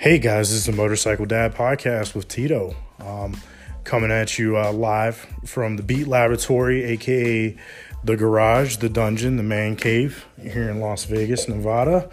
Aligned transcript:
Hey 0.00 0.18
guys, 0.18 0.48
this 0.48 0.60
is 0.60 0.64
the 0.64 0.72
Motorcycle 0.72 1.26
Dad 1.26 1.54
podcast 1.54 2.14
with 2.14 2.26
Tito. 2.26 2.74
Um, 3.00 3.38
coming 3.84 4.10
at 4.10 4.38
you 4.38 4.56
uh, 4.56 4.72
live 4.72 5.26
from 5.44 5.76
the 5.76 5.82
Beat 5.82 6.08
Laboratory, 6.08 6.84
aka 6.84 7.54
the 8.02 8.16
garage, 8.16 8.78
the 8.78 8.88
dungeon, 8.88 9.36
the 9.36 9.42
man 9.42 9.76
cave 9.76 10.24
here 10.40 10.70
in 10.70 10.80
Las 10.80 11.04
Vegas, 11.04 11.50
Nevada. 11.50 12.08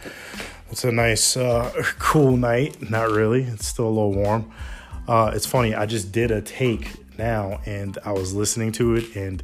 It's 0.70 0.84
a 0.84 0.92
nice, 0.92 1.38
uh, 1.38 1.72
cool 1.98 2.36
night. 2.36 2.90
Not 2.92 3.10
really, 3.10 3.44
it's 3.44 3.68
still 3.68 3.88
a 3.88 3.96
little 3.96 4.14
warm. 4.14 4.52
Uh, 5.08 5.32
it's 5.34 5.46
funny, 5.46 5.74
I 5.74 5.86
just 5.86 6.12
did 6.12 6.30
a 6.30 6.42
take 6.42 7.18
now 7.18 7.62
and 7.66 7.98
I 8.04 8.12
was 8.12 8.34
listening 8.34 8.74
to 8.74 8.96
it 8.96 9.16
and 9.16 9.42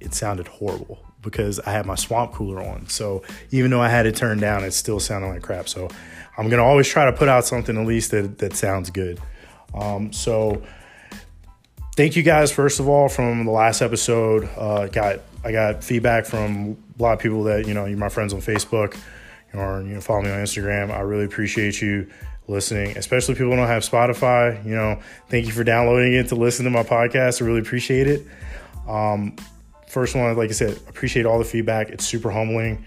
it 0.00 0.14
sounded 0.14 0.48
horrible 0.48 0.98
because 1.22 1.60
I 1.60 1.70
had 1.70 1.86
my 1.86 1.94
swamp 1.94 2.32
cooler 2.32 2.60
on. 2.60 2.88
So 2.88 3.22
even 3.52 3.70
though 3.70 3.80
I 3.80 3.88
had 3.88 4.04
it 4.04 4.16
turned 4.16 4.40
down, 4.40 4.64
it 4.64 4.72
still 4.72 4.98
sounded 4.98 5.28
like 5.28 5.42
crap. 5.42 5.68
So 5.68 5.88
I'm 6.38 6.48
gonna 6.48 6.64
always 6.64 6.88
try 6.88 7.04
to 7.06 7.12
put 7.12 7.28
out 7.28 7.44
something 7.44 7.76
at 7.76 7.86
least 7.86 8.12
that 8.12 8.38
that 8.38 8.56
sounds 8.56 8.90
good. 8.90 9.20
Um, 9.74 10.12
so 10.12 10.62
thank 11.96 12.14
you 12.14 12.22
guys 12.22 12.52
first 12.52 12.78
of 12.78 12.88
all 12.88 13.08
from 13.08 13.44
the 13.44 13.50
last 13.50 13.82
episode. 13.82 14.48
Uh, 14.56 14.86
got 14.86 15.20
I 15.44 15.50
got 15.50 15.82
feedback 15.82 16.26
from 16.26 16.76
a 16.98 17.02
lot 17.02 17.12
of 17.14 17.18
people 17.18 17.42
that 17.44 17.66
you 17.66 17.74
know 17.74 17.86
you're 17.86 17.98
my 17.98 18.08
friends 18.08 18.32
on 18.32 18.40
Facebook 18.40 18.96
or 19.52 19.82
you 19.82 19.94
know 19.94 20.00
follow 20.00 20.22
me 20.22 20.30
on 20.30 20.38
Instagram. 20.38 20.90
I 20.92 21.00
really 21.00 21.24
appreciate 21.24 21.82
you 21.82 22.08
listening, 22.46 22.96
especially 22.96 23.34
people 23.34 23.50
who 23.50 23.56
don't 23.56 23.66
have 23.66 23.82
Spotify. 23.82 24.64
You 24.64 24.76
know, 24.76 25.00
thank 25.28 25.46
you 25.46 25.52
for 25.52 25.64
downloading 25.64 26.14
it 26.14 26.28
to 26.28 26.36
listen 26.36 26.64
to 26.64 26.70
my 26.70 26.84
podcast. 26.84 27.42
I 27.42 27.46
really 27.46 27.60
appreciate 27.60 28.06
it. 28.06 28.26
Um, 28.86 29.36
first 29.88 30.14
one, 30.14 30.36
like 30.36 30.50
I 30.50 30.52
said, 30.52 30.78
appreciate 30.88 31.26
all 31.26 31.38
the 31.38 31.44
feedback. 31.44 31.90
It's 31.90 32.06
super 32.06 32.30
humbling. 32.30 32.86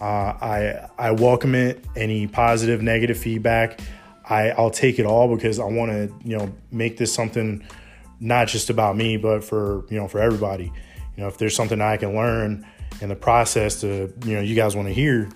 Uh, 0.00 0.04
I 0.04 0.88
I 0.98 1.10
welcome 1.12 1.54
it. 1.54 1.84
Any 1.96 2.26
positive, 2.26 2.82
negative 2.82 3.18
feedback, 3.18 3.80
I 4.28 4.50
I'll 4.50 4.70
take 4.70 4.98
it 4.98 5.06
all 5.06 5.34
because 5.34 5.58
I 5.58 5.64
want 5.64 5.90
to 5.90 6.12
you 6.24 6.36
know 6.36 6.52
make 6.70 6.96
this 6.96 7.12
something 7.12 7.66
not 8.20 8.48
just 8.48 8.70
about 8.70 8.96
me, 8.96 9.16
but 9.16 9.42
for 9.42 9.84
you 9.88 9.98
know 9.98 10.08
for 10.08 10.20
everybody. 10.20 10.72
You 11.16 11.22
know, 11.22 11.28
if 11.28 11.38
there's 11.38 11.56
something 11.56 11.80
I 11.80 11.96
can 11.96 12.14
learn 12.14 12.66
in 13.00 13.08
the 13.08 13.16
process 13.16 13.80
to 13.80 14.12
you 14.24 14.34
know 14.34 14.40
you 14.40 14.54
guys 14.54 14.76
want 14.76 14.88
to 14.88 14.94
hear, 14.94 15.28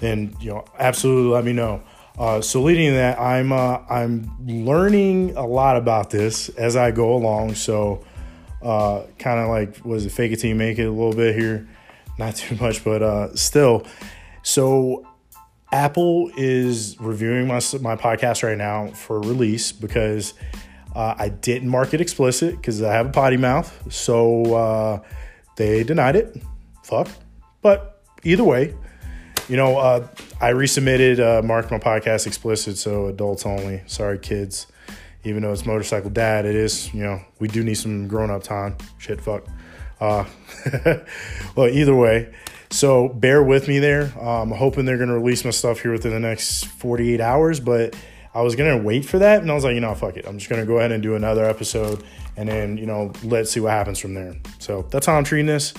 then 0.00 0.34
you 0.40 0.50
know 0.50 0.64
absolutely 0.78 1.32
let 1.32 1.44
me 1.44 1.52
know. 1.52 1.82
Uh, 2.18 2.40
so 2.40 2.62
leading 2.62 2.92
that, 2.94 3.18
I'm 3.20 3.52
uh, 3.52 3.78
I'm 3.88 4.30
learning 4.44 5.36
a 5.36 5.46
lot 5.46 5.76
about 5.76 6.10
this 6.10 6.48
as 6.50 6.76
I 6.76 6.90
go 6.90 7.14
along. 7.14 7.54
So 7.54 8.04
uh, 8.60 9.04
kind 9.18 9.38
of 9.40 9.48
like 9.48 9.84
was 9.84 10.04
it 10.04 10.10
fake 10.10 10.32
it 10.32 10.40
till 10.40 10.48
you 10.48 10.56
make 10.56 10.78
it 10.78 10.84
a 10.84 10.90
little 10.90 11.14
bit 11.14 11.36
here 11.36 11.68
not 12.20 12.36
too 12.36 12.54
much, 12.56 12.84
but 12.84 13.02
uh, 13.02 13.34
still. 13.34 13.84
So 14.42 15.06
Apple 15.72 16.30
is 16.36 16.96
reviewing 17.00 17.48
my 17.48 17.60
my 17.80 17.96
podcast 17.96 18.44
right 18.44 18.58
now 18.58 18.88
for 18.88 19.20
release 19.20 19.72
because 19.72 20.34
uh, 20.94 21.14
I 21.18 21.30
didn't 21.30 21.68
mark 21.68 21.94
it 21.94 22.00
explicit 22.00 22.56
because 22.56 22.82
I 22.82 22.92
have 22.92 23.06
a 23.06 23.10
potty 23.10 23.36
mouth, 23.36 23.92
so 23.92 24.54
uh, 24.54 25.00
they 25.56 25.82
denied 25.82 26.16
it. 26.16 26.40
Fuck. 26.84 27.08
But 27.62 28.02
either 28.22 28.44
way, 28.44 28.74
you 29.48 29.56
know, 29.56 29.78
uh, 29.78 30.06
I 30.40 30.52
resubmitted, 30.52 31.20
uh, 31.20 31.42
marked 31.42 31.70
my 31.70 31.78
podcast 31.78 32.26
explicit, 32.26 32.78
so 32.78 33.06
adults 33.06 33.46
only. 33.46 33.82
Sorry, 33.86 34.18
kids. 34.18 34.66
Even 35.22 35.42
though 35.42 35.52
it's 35.52 35.66
motorcycle 35.66 36.08
dad, 36.10 36.46
it 36.46 36.54
is. 36.54 36.92
You 36.94 37.02
know, 37.02 37.20
we 37.38 37.48
do 37.48 37.62
need 37.62 37.74
some 37.74 38.08
grown 38.08 38.30
up 38.30 38.42
time. 38.42 38.76
Shit, 38.98 39.20
fuck. 39.20 39.44
Uh, 40.00 40.24
well, 41.54 41.68
either 41.68 41.94
way, 41.94 42.32
so 42.70 43.08
bear 43.08 43.42
with 43.42 43.68
me 43.68 43.78
there. 43.78 44.12
I'm 44.20 44.50
hoping 44.50 44.84
they're 44.84 44.96
going 44.96 45.08
to 45.08 45.14
release 45.14 45.44
my 45.44 45.50
stuff 45.50 45.80
here 45.80 45.92
within 45.92 46.12
the 46.12 46.20
next 46.20 46.64
48 46.64 47.20
hours, 47.20 47.60
but 47.60 47.96
I 48.32 48.42
was 48.42 48.54
going 48.54 48.78
to 48.78 48.84
wait 48.84 49.04
for 49.04 49.18
that. 49.18 49.42
And 49.42 49.50
I 49.50 49.54
was 49.54 49.64
like, 49.64 49.74
you 49.74 49.80
know, 49.80 49.94
fuck 49.94 50.16
it. 50.16 50.26
I'm 50.26 50.38
just 50.38 50.48
going 50.48 50.60
to 50.60 50.66
go 50.66 50.78
ahead 50.78 50.92
and 50.92 51.02
do 51.02 51.16
another 51.16 51.44
episode 51.44 52.04
and 52.36 52.48
then, 52.48 52.78
you 52.78 52.86
know, 52.86 53.12
let's 53.24 53.50
see 53.50 53.60
what 53.60 53.72
happens 53.72 53.98
from 53.98 54.14
there. 54.14 54.36
So 54.60 54.82
that's 54.90 55.06
how 55.06 55.14
I'm 55.14 55.24
treating 55.24 55.46
this. 55.46 55.74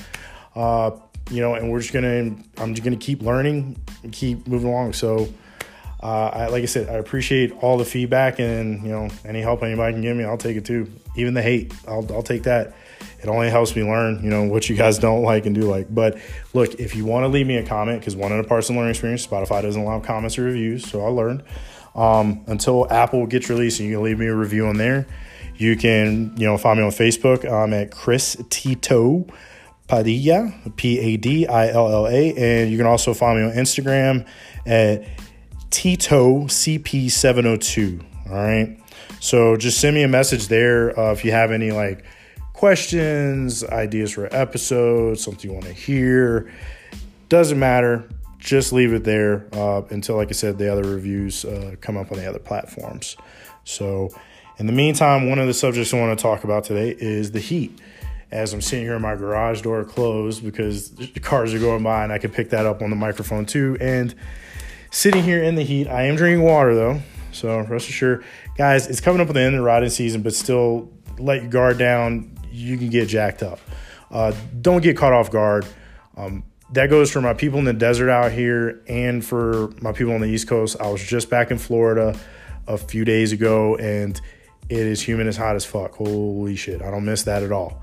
Uh, 0.53 0.91
you 1.29 1.41
know, 1.41 1.55
and 1.55 1.71
we're 1.71 1.79
just 1.79 1.93
going 1.93 2.03
to, 2.03 2.61
I'm 2.61 2.75
just 2.75 2.85
to 2.85 2.95
keep 2.97 3.21
learning 3.21 3.77
and 4.03 4.11
keep 4.11 4.45
moving 4.47 4.69
along. 4.69 4.93
So, 4.93 5.29
uh, 6.03 6.27
I, 6.27 6.47
like 6.47 6.63
I 6.63 6.65
said, 6.65 6.89
I 6.89 6.93
appreciate 6.93 7.51
all 7.61 7.77
the 7.77 7.85
feedback 7.85 8.39
and, 8.39 8.83
you 8.83 8.89
know, 8.89 9.07
any 9.23 9.39
help 9.39 9.63
anybody 9.63 9.93
can 9.93 10.01
give 10.01 10.17
me, 10.17 10.25
I'll 10.25 10.37
take 10.37 10.57
it 10.57 10.65
too. 10.65 10.91
Even 11.15 11.35
the 11.35 11.41
hate, 11.41 11.73
I'll, 11.87 12.05
I'll 12.11 12.23
take 12.23 12.43
that 12.43 12.73
it 13.21 13.27
only 13.27 13.49
helps 13.49 13.75
me 13.75 13.83
learn, 13.83 14.23
you 14.23 14.29
know, 14.29 14.43
what 14.43 14.67
you 14.69 14.75
guys 14.75 14.97
don't 14.97 15.21
like 15.21 15.45
and 15.45 15.53
do 15.53 15.61
like. 15.61 15.93
But 15.93 16.17
look, 16.53 16.75
if 16.75 16.95
you 16.95 17.05
want 17.05 17.23
to 17.23 17.27
leave 17.27 17.45
me 17.45 17.57
a 17.57 17.65
comment, 17.65 17.99
because 17.99 18.15
one 18.15 18.31
of 18.31 18.41
the 18.41 18.47
parts 18.47 18.69
of 18.69 18.75
learning 18.75 18.91
experience, 18.91 19.25
Spotify 19.25 19.61
doesn't 19.61 19.81
allow 19.81 19.99
comments 19.99 20.37
or 20.39 20.43
reviews, 20.43 20.89
so 20.89 21.05
I 21.05 21.09
learned. 21.09 21.43
Um, 21.93 22.43
until 22.47 22.91
Apple 22.91 23.27
gets 23.27 23.49
released, 23.49 23.79
and 23.79 23.89
you 23.89 23.95
can 23.95 24.03
leave 24.03 24.17
me 24.17 24.27
a 24.27 24.35
review 24.35 24.65
on 24.67 24.77
there. 24.77 25.05
You 25.55 25.75
can, 25.75 26.33
you 26.37 26.47
know, 26.47 26.57
find 26.57 26.79
me 26.79 26.85
on 26.85 26.91
Facebook. 26.91 27.49
I'm 27.49 27.73
at 27.73 27.91
Chris 27.91 28.37
Tito 28.49 29.27
Padilla, 29.87 30.53
P 30.77 30.99
A 30.99 31.17
D 31.17 31.45
I 31.47 31.67
L 31.67 31.91
L 31.91 32.07
A, 32.07 32.33
and 32.33 32.71
you 32.71 32.77
can 32.77 32.87
also 32.87 33.13
find 33.13 33.39
me 33.39 33.51
on 33.51 33.51
Instagram 33.55 34.25
at 34.65 35.05
Tito 35.69 36.45
CP702. 36.45 38.03
All 38.29 38.35
right. 38.35 38.79
So 39.19 39.57
just 39.57 39.79
send 39.79 39.95
me 39.95 40.03
a 40.03 40.07
message 40.07 40.47
there 40.47 40.97
uh, 40.97 41.11
if 41.11 41.25
you 41.25 41.31
have 41.31 41.51
any 41.51 41.71
like 41.71 42.05
questions, 42.61 43.63
ideas 43.63 44.11
for 44.11 44.29
episodes, 44.31 45.23
something 45.23 45.49
you 45.49 45.51
want 45.51 45.65
to 45.65 45.73
hear. 45.73 46.53
Doesn't 47.27 47.57
matter. 47.57 48.07
Just 48.37 48.71
leave 48.71 48.93
it 48.93 49.03
there 49.03 49.47
uh, 49.53 49.81
until, 49.89 50.17
like 50.17 50.27
I 50.27 50.33
said, 50.33 50.59
the 50.59 50.71
other 50.71 50.83
reviews 50.83 51.43
uh, 51.43 51.73
come 51.81 51.97
up 51.97 52.11
on 52.11 52.19
the 52.19 52.29
other 52.29 52.37
platforms. 52.37 53.17
So, 53.63 54.11
in 54.59 54.67
the 54.67 54.73
meantime, 54.73 55.27
one 55.27 55.39
of 55.39 55.47
the 55.47 55.55
subjects 55.55 55.91
I 55.91 55.99
want 55.99 56.15
to 56.15 56.21
talk 56.21 56.43
about 56.43 56.63
today 56.63 56.95
is 56.99 57.31
the 57.31 57.39
heat. 57.39 57.79
As 58.29 58.53
I'm 58.53 58.61
sitting 58.61 58.85
here 58.85 58.95
in 58.95 59.01
my 59.01 59.15
garage 59.15 59.61
door 59.61 59.83
closed 59.83 60.43
because 60.43 60.91
the 60.91 61.19
cars 61.19 61.55
are 61.55 61.59
going 61.59 61.81
by 61.81 62.03
and 62.03 62.13
I 62.13 62.19
can 62.19 62.29
pick 62.29 62.51
that 62.51 62.67
up 62.67 62.83
on 62.83 62.91
the 62.91 62.95
microphone 62.95 63.47
too. 63.47 63.75
And 63.81 64.13
sitting 64.91 65.23
here 65.23 65.41
in 65.41 65.55
the 65.55 65.63
heat, 65.63 65.87
I 65.87 66.03
am 66.03 66.15
drinking 66.15 66.45
water 66.45 66.75
though. 66.75 67.01
So 67.31 67.61
rest 67.61 67.89
assured, 67.89 68.23
guys, 68.55 68.85
it's 68.85 69.01
coming 69.01 69.19
up 69.19 69.29
at 69.29 69.33
the 69.33 69.41
end 69.41 69.55
of 69.55 69.61
the 69.61 69.65
riding 69.65 69.89
season, 69.89 70.21
but 70.21 70.35
still 70.35 70.91
let 71.17 71.41
your 71.41 71.49
guard 71.49 71.79
down 71.79 72.37
you 72.51 72.77
can 72.77 72.89
get 72.89 73.07
jacked 73.07 73.43
up. 73.43 73.59
Uh, 74.09 74.33
don't 74.61 74.81
get 74.81 74.97
caught 74.97 75.13
off 75.13 75.31
guard. 75.31 75.65
Um, 76.17 76.43
that 76.73 76.89
goes 76.89 77.11
for 77.11 77.21
my 77.21 77.33
people 77.33 77.59
in 77.59 77.65
the 77.65 77.73
desert 77.73 78.09
out 78.09 78.31
here 78.31 78.81
and 78.87 79.23
for 79.23 79.69
my 79.81 79.91
people 79.91 80.13
on 80.13 80.21
the 80.21 80.27
East 80.27 80.47
Coast. 80.47 80.77
I 80.79 80.89
was 80.89 81.03
just 81.03 81.29
back 81.29 81.51
in 81.51 81.57
Florida 81.57 82.17
a 82.67 82.77
few 82.77 83.03
days 83.03 83.31
ago 83.31 83.75
and 83.75 84.19
it 84.69 84.79
is 84.79 85.01
humid 85.01 85.27
as 85.27 85.35
hot 85.35 85.55
as 85.55 85.65
fuck. 85.65 85.95
Holy 85.95 86.55
shit. 86.55 86.81
I 86.81 86.89
don't 86.91 87.03
miss 87.03 87.23
that 87.23 87.43
at 87.43 87.51
all. 87.51 87.81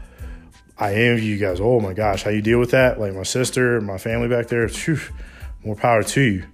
I 0.79 0.95
envy 0.95 1.27
you 1.27 1.39
guys. 1.39 1.61
Oh 1.61 1.81
my 1.81 1.93
gosh, 1.93 2.23
how 2.23 2.31
you 2.31 2.41
deal 2.41 2.59
with 2.59 2.71
that? 2.71 2.99
Like 2.99 3.15
my 3.15 3.25
sister, 3.25 3.81
my 3.81 3.99
family 3.99 4.29
back 4.29 4.47
there, 4.47 4.71
more 5.65 5.77
power 5.77 6.03
to 6.03 6.21
you. 6.21 6.45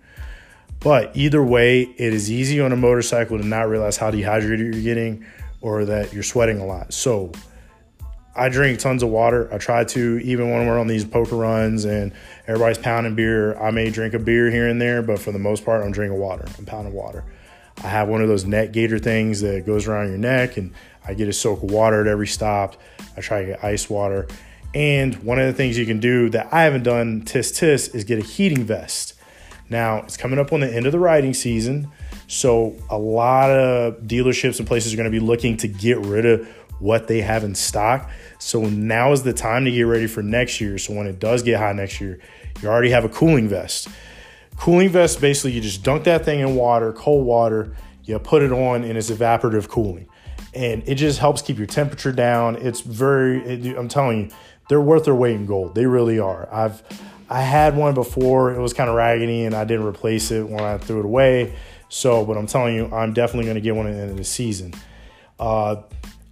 But 0.80 1.16
either 1.16 1.42
way, 1.42 1.82
it 1.82 2.12
is 2.12 2.30
easy 2.30 2.60
on 2.60 2.72
a 2.72 2.76
motorcycle 2.76 3.38
to 3.38 3.46
not 3.46 3.68
realize 3.68 3.96
how 3.96 4.10
dehydrated 4.10 4.74
you're 4.74 4.82
getting 4.82 5.24
or 5.60 5.84
that 5.86 6.12
you're 6.12 6.22
sweating 6.22 6.58
a 6.58 6.66
lot. 6.66 6.92
So, 6.92 7.32
I 8.36 8.48
drink 8.48 8.80
tons 8.80 9.02
of 9.02 9.10
water. 9.10 9.48
I 9.52 9.58
try 9.58 9.84
to, 9.84 10.18
even 10.18 10.50
when 10.50 10.66
we're 10.66 10.78
on 10.78 10.88
these 10.88 11.04
poker 11.04 11.36
runs 11.36 11.84
and 11.84 12.12
everybody's 12.48 12.78
pounding 12.78 13.14
beer. 13.14 13.56
I 13.58 13.70
may 13.70 13.90
drink 13.90 14.12
a 14.14 14.18
beer 14.18 14.50
here 14.50 14.68
and 14.68 14.80
there, 14.80 15.02
but 15.02 15.20
for 15.20 15.30
the 15.30 15.38
most 15.38 15.64
part, 15.64 15.84
I'm 15.84 15.92
drinking 15.92 16.18
water. 16.18 16.44
I'm 16.58 16.66
pounding 16.66 16.94
water. 16.94 17.24
I 17.82 17.88
have 17.88 18.08
one 18.08 18.22
of 18.22 18.28
those 18.28 18.44
neck 18.44 18.72
gaiter 18.72 18.98
things 18.98 19.40
that 19.40 19.66
goes 19.66 19.86
around 19.86 20.08
your 20.08 20.18
neck, 20.18 20.56
and 20.56 20.72
I 21.06 21.14
get 21.14 21.28
a 21.28 21.32
soak 21.32 21.62
of 21.62 21.70
water 21.70 22.00
at 22.00 22.06
every 22.06 22.26
stop. 22.26 22.76
I 23.16 23.20
try 23.20 23.40
to 23.40 23.46
get 23.46 23.64
ice 23.64 23.88
water. 23.88 24.26
And 24.74 25.14
one 25.22 25.38
of 25.38 25.46
the 25.46 25.52
things 25.52 25.78
you 25.78 25.86
can 25.86 26.00
do 26.00 26.28
that 26.30 26.52
I 26.52 26.62
haven't 26.62 26.82
done 26.82 27.22
tis 27.22 27.52
tis 27.52 27.88
is 27.88 28.04
get 28.04 28.18
a 28.18 28.22
heating 28.22 28.64
vest. 28.64 29.14
Now, 29.70 29.98
it's 29.98 30.16
coming 30.16 30.38
up 30.38 30.52
on 30.52 30.60
the 30.60 30.72
end 30.72 30.86
of 30.86 30.92
the 30.92 30.98
riding 30.98 31.34
season, 31.34 31.90
so 32.26 32.76
a 32.90 32.98
lot 32.98 33.50
of 33.50 34.02
dealerships 34.02 34.58
and 34.58 34.68
places 34.68 34.92
are 34.92 34.96
going 34.96 35.10
to 35.10 35.10
be 35.10 35.24
looking 35.24 35.56
to 35.58 35.68
get 35.68 35.98
rid 35.98 36.26
of 36.26 36.48
what 36.78 37.08
they 37.08 37.20
have 37.20 37.44
in 37.44 37.54
stock. 37.54 38.10
So 38.38 38.62
now 38.62 39.12
is 39.12 39.22
the 39.22 39.32
time 39.32 39.64
to 39.64 39.70
get 39.70 39.82
ready 39.82 40.06
for 40.06 40.22
next 40.22 40.60
year. 40.60 40.78
So 40.78 40.94
when 40.94 41.06
it 41.06 41.18
does 41.18 41.42
get 41.42 41.58
hot 41.58 41.76
next 41.76 42.00
year, 42.00 42.20
you 42.60 42.68
already 42.68 42.90
have 42.90 43.04
a 43.04 43.08
cooling 43.08 43.48
vest. 43.48 43.88
Cooling 44.56 44.88
vest 44.88 45.20
basically 45.20 45.52
you 45.52 45.60
just 45.60 45.82
dunk 45.82 46.04
that 46.04 46.24
thing 46.24 46.40
in 46.40 46.54
water, 46.54 46.92
cold 46.92 47.26
water, 47.26 47.74
you 48.04 48.18
put 48.18 48.42
it 48.42 48.52
on 48.52 48.84
and 48.84 48.96
it's 48.96 49.10
evaporative 49.10 49.68
cooling. 49.68 50.08
And 50.54 50.82
it 50.86 50.96
just 50.96 51.18
helps 51.18 51.42
keep 51.42 51.58
your 51.58 51.66
temperature 51.66 52.12
down. 52.12 52.56
It's 52.56 52.80
very 52.80 53.44
it, 53.44 53.76
I'm 53.76 53.88
telling 53.88 54.24
you, 54.24 54.30
they're 54.68 54.80
worth 54.80 55.04
their 55.04 55.14
weight 55.14 55.34
in 55.34 55.46
gold. 55.46 55.74
They 55.74 55.86
really 55.86 56.18
are. 56.18 56.48
I've 56.52 56.82
I 57.28 57.40
had 57.40 57.76
one 57.76 57.94
before. 57.94 58.54
It 58.54 58.60
was 58.60 58.72
kind 58.72 58.88
of 58.88 58.96
raggedy 58.96 59.44
and 59.44 59.54
I 59.54 59.64
didn't 59.64 59.86
replace 59.86 60.30
it 60.30 60.46
when 60.46 60.60
I 60.60 60.78
threw 60.78 61.00
it 61.00 61.04
away. 61.04 61.56
So, 61.88 62.24
but 62.24 62.36
I'm 62.36 62.46
telling 62.46 62.74
you, 62.74 62.90
I'm 62.92 63.12
definitely 63.12 63.44
going 63.44 63.56
to 63.56 63.60
get 63.60 63.74
one 63.74 63.86
at 63.86 63.94
the 63.94 64.00
end 64.00 64.10
of 64.10 64.16
the 64.16 64.24
season. 64.24 64.74
Uh, 65.38 65.82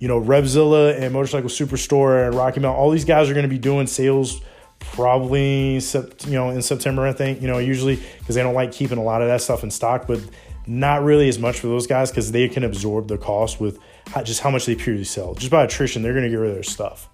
you 0.02 0.08
know, 0.08 0.20
Revzilla 0.20 1.00
and 1.00 1.12
Motorcycle 1.12 1.49
Superstore 1.49 2.26
and 2.26 2.34
Rocky 2.34 2.58
Mountain, 2.58 2.76
all 2.76 2.90
these 2.90 3.04
guys 3.04 3.31
are 3.31 3.34
going 3.34 3.44
to 3.44 3.49
be 3.49 3.56
doing 3.56 3.87
sales 3.87 4.40
probably, 4.81 5.75
you 5.75 6.32
know, 6.32 6.50
in 6.50 6.60
September, 6.60 7.06
I 7.06 7.12
think, 7.12 7.40
you 7.40 7.46
know, 7.46 7.58
usually 7.58 8.02
because 8.19 8.34
they 8.34 8.43
don't 8.43 8.52
like 8.52 8.72
keeping 8.72 8.99
a 8.99 9.02
lot 9.04 9.22
of 9.22 9.28
that 9.28 9.43
stuff 9.43 9.62
in 9.62 9.70
stock, 9.70 10.08
but 10.08 10.19
not 10.66 11.04
really 11.04 11.28
as 11.28 11.38
much 11.38 11.60
for 11.60 11.69
those 11.69 11.87
guys 11.87 12.10
because 12.10 12.32
they 12.32 12.49
can 12.49 12.64
absorb 12.64 13.06
the 13.06 13.16
cost 13.16 13.60
with 13.60 13.78
how, 14.08 14.25
just 14.25 14.40
how 14.40 14.50
much 14.50 14.66
they 14.66 14.75
purely 14.75 15.04
sell. 15.04 15.34
Just 15.34 15.52
by 15.52 15.62
attrition, 15.62 16.02
they're 16.02 16.14
going 16.14 16.25
to 16.25 16.31
get 16.31 16.34
rid 16.34 16.48
of 16.48 16.56
their 16.56 16.64
stuff. 16.64 17.08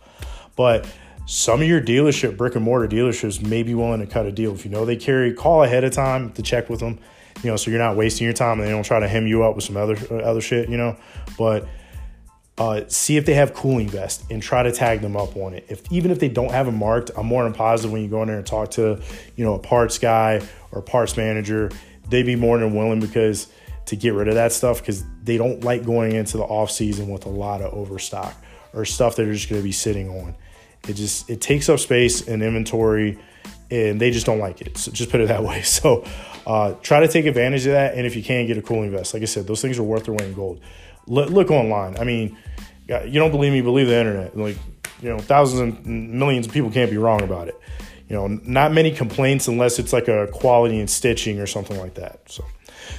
But 0.57 0.91
some 1.27 1.61
of 1.61 1.69
your 1.69 1.83
dealership, 1.83 2.39
brick 2.39 2.55
and 2.55 2.65
mortar 2.65 2.89
dealerships, 2.89 3.47
may 3.47 3.63
be 3.63 3.75
willing 3.75 4.01
to 4.01 4.07
cut 4.07 4.25
a 4.25 4.33
deal. 4.33 4.55
If 4.55 4.65
you 4.65 4.71
know 4.71 4.87
they 4.87 4.97
carry, 4.97 5.35
call 5.35 5.63
ahead 5.63 5.85
of 5.85 5.93
time 5.93 6.33
to 6.33 6.43
check 6.43 6.71
with 6.71 6.81
them. 6.81 6.99
You 7.43 7.51
know, 7.51 7.57
so 7.57 7.71
you're 7.71 7.81
not 7.81 7.99
wasting 7.99 8.25
your 8.25 8.33
time 8.33 8.61
and 8.61 8.67
they 8.67 8.73
don't 8.73 8.83
try 8.83 8.99
to 8.99 9.09
hem 9.09 9.27
you 9.27 9.45
up 9.45 9.57
with 9.57 9.65
some 9.65 9.77
other 9.77 9.99
other 10.25 10.41
shit. 10.41 10.71
You 10.71 10.79
know, 10.79 10.97
but 11.37 11.69
uh, 12.59 12.83
see 12.89 13.17
if 13.17 13.25
they 13.25 13.35
have 13.35 13.55
cooling 13.55 13.89
vest 13.89 14.25
and 14.31 14.43
try 14.43 14.63
to 14.63 14.73
tag 14.73 15.01
them 15.01 15.17
up 15.17 15.37
on 15.37 15.55
it. 15.55 15.65
If 15.69 15.91
even 15.93 16.11
if 16.11 16.19
they 16.19 16.29
don't 16.29 16.51
have 16.51 16.67
them 16.67 16.77
marked, 16.77 17.11
I'm 17.17 17.27
more 17.27 17.45
than 17.45 17.53
positive 17.53 17.93
when 17.93 18.03
you 18.03 18.09
go 18.09 18.23
in 18.23 18.29
there 18.29 18.39
and 18.39 18.47
talk 18.47 18.73
to, 18.73 19.01
you 19.37 19.45
know, 19.45 19.55
a 19.55 19.59
parts 19.59 19.99
guy 19.99 20.43
or 20.73 20.83
parts 20.83 21.17
manager, 21.17 21.71
they'd 22.09 22.27
be 22.27 22.37
more 22.37 22.59
than 22.59 22.75
willing 22.75 22.99
because 23.01 23.49
to 23.87 23.97
get 23.97 24.13
rid 24.13 24.29
of 24.29 24.35
that 24.35 24.53
stuff 24.53 24.81
because 24.81 25.05
they 25.23 25.39
don't 25.39 25.63
like 25.63 25.85
going 25.85 26.13
into 26.13 26.37
the 26.37 26.43
off 26.43 26.71
season 26.71 27.09
with 27.09 27.27
a 27.27 27.31
lot 27.31 27.63
of 27.63 27.73
overstock 27.73 28.35
or 28.75 28.85
stuff 28.85 29.17
that 29.17 29.23
they're 29.23 29.33
just 29.33 29.49
going 29.49 29.61
to 29.61 29.65
be 29.65 29.73
sitting 29.73 30.09
on. 30.09 30.35
It 30.89 30.95
just 30.95 31.31
it 31.31 31.41
takes 31.41 31.69
up 31.69 31.79
space 31.79 32.27
and 32.27 32.43
inventory, 32.43 33.19
and 33.71 34.01
they 34.01 34.11
just 34.11 34.27
don't 34.27 34.41
like 34.41 34.61
it. 34.61 34.77
So 34.79 34.91
just 34.91 35.11
put 35.11 35.21
it 35.21 35.29
that 35.29 35.45
way. 35.45 35.63
So 35.63 36.05
uh, 36.45 36.75
try 36.83 37.01
to 37.01 37.09
take 37.09 37.27
advantage 37.27 37.67
of 37.67 37.73
that, 37.73 37.95
and 37.95 38.05
if 38.05 38.17
you 38.17 38.23
can, 38.23 38.47
get 38.47 38.59
a 38.59 38.63
cooling 38.63 38.91
vest. 38.91 39.15
Like 39.15 39.23
I 39.23 39.27
said, 39.27 39.47
those 39.47 39.63
things 39.63 39.79
are 39.79 39.85
worth 39.85 40.05
their 40.07 40.15
weight 40.15 40.29
in 40.29 40.35
gold. 40.35 40.61
Look 41.07 41.51
online. 41.51 41.97
I 41.99 42.05
mean 42.05 42.37
you 42.89 43.21
don't 43.21 43.31
believe 43.31 43.53
me, 43.53 43.61
believe 43.61 43.87
the 43.87 43.99
internet. 43.99 44.37
Like, 44.37 44.57
you 45.03 45.11
know, 45.11 45.19
thousands 45.19 45.61
and 45.87 46.15
millions 46.15 46.47
of 46.47 46.53
people 46.53 46.71
can't 46.71 46.91
be 46.91 46.97
wrong 46.97 47.23
about 47.23 47.49
it. 47.49 47.61
You 48.09 48.17
know, 48.17 48.27
not 48.27 48.73
many 48.73 48.91
complaints 48.91 49.49
unless 49.49 49.79
it's 49.79 49.93
like 49.93 50.09
a 50.09 50.29
quality 50.29 50.81
in 50.81 50.89
stitching 50.89 51.41
or 51.41 51.47
something 51.47 51.79
like 51.79 51.95
that. 51.95 52.21
So, 52.27 52.45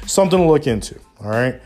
something 0.06 0.40
to 0.40 0.46
look 0.46 0.68
into. 0.68 1.00
All 1.20 1.30
right. 1.30 1.60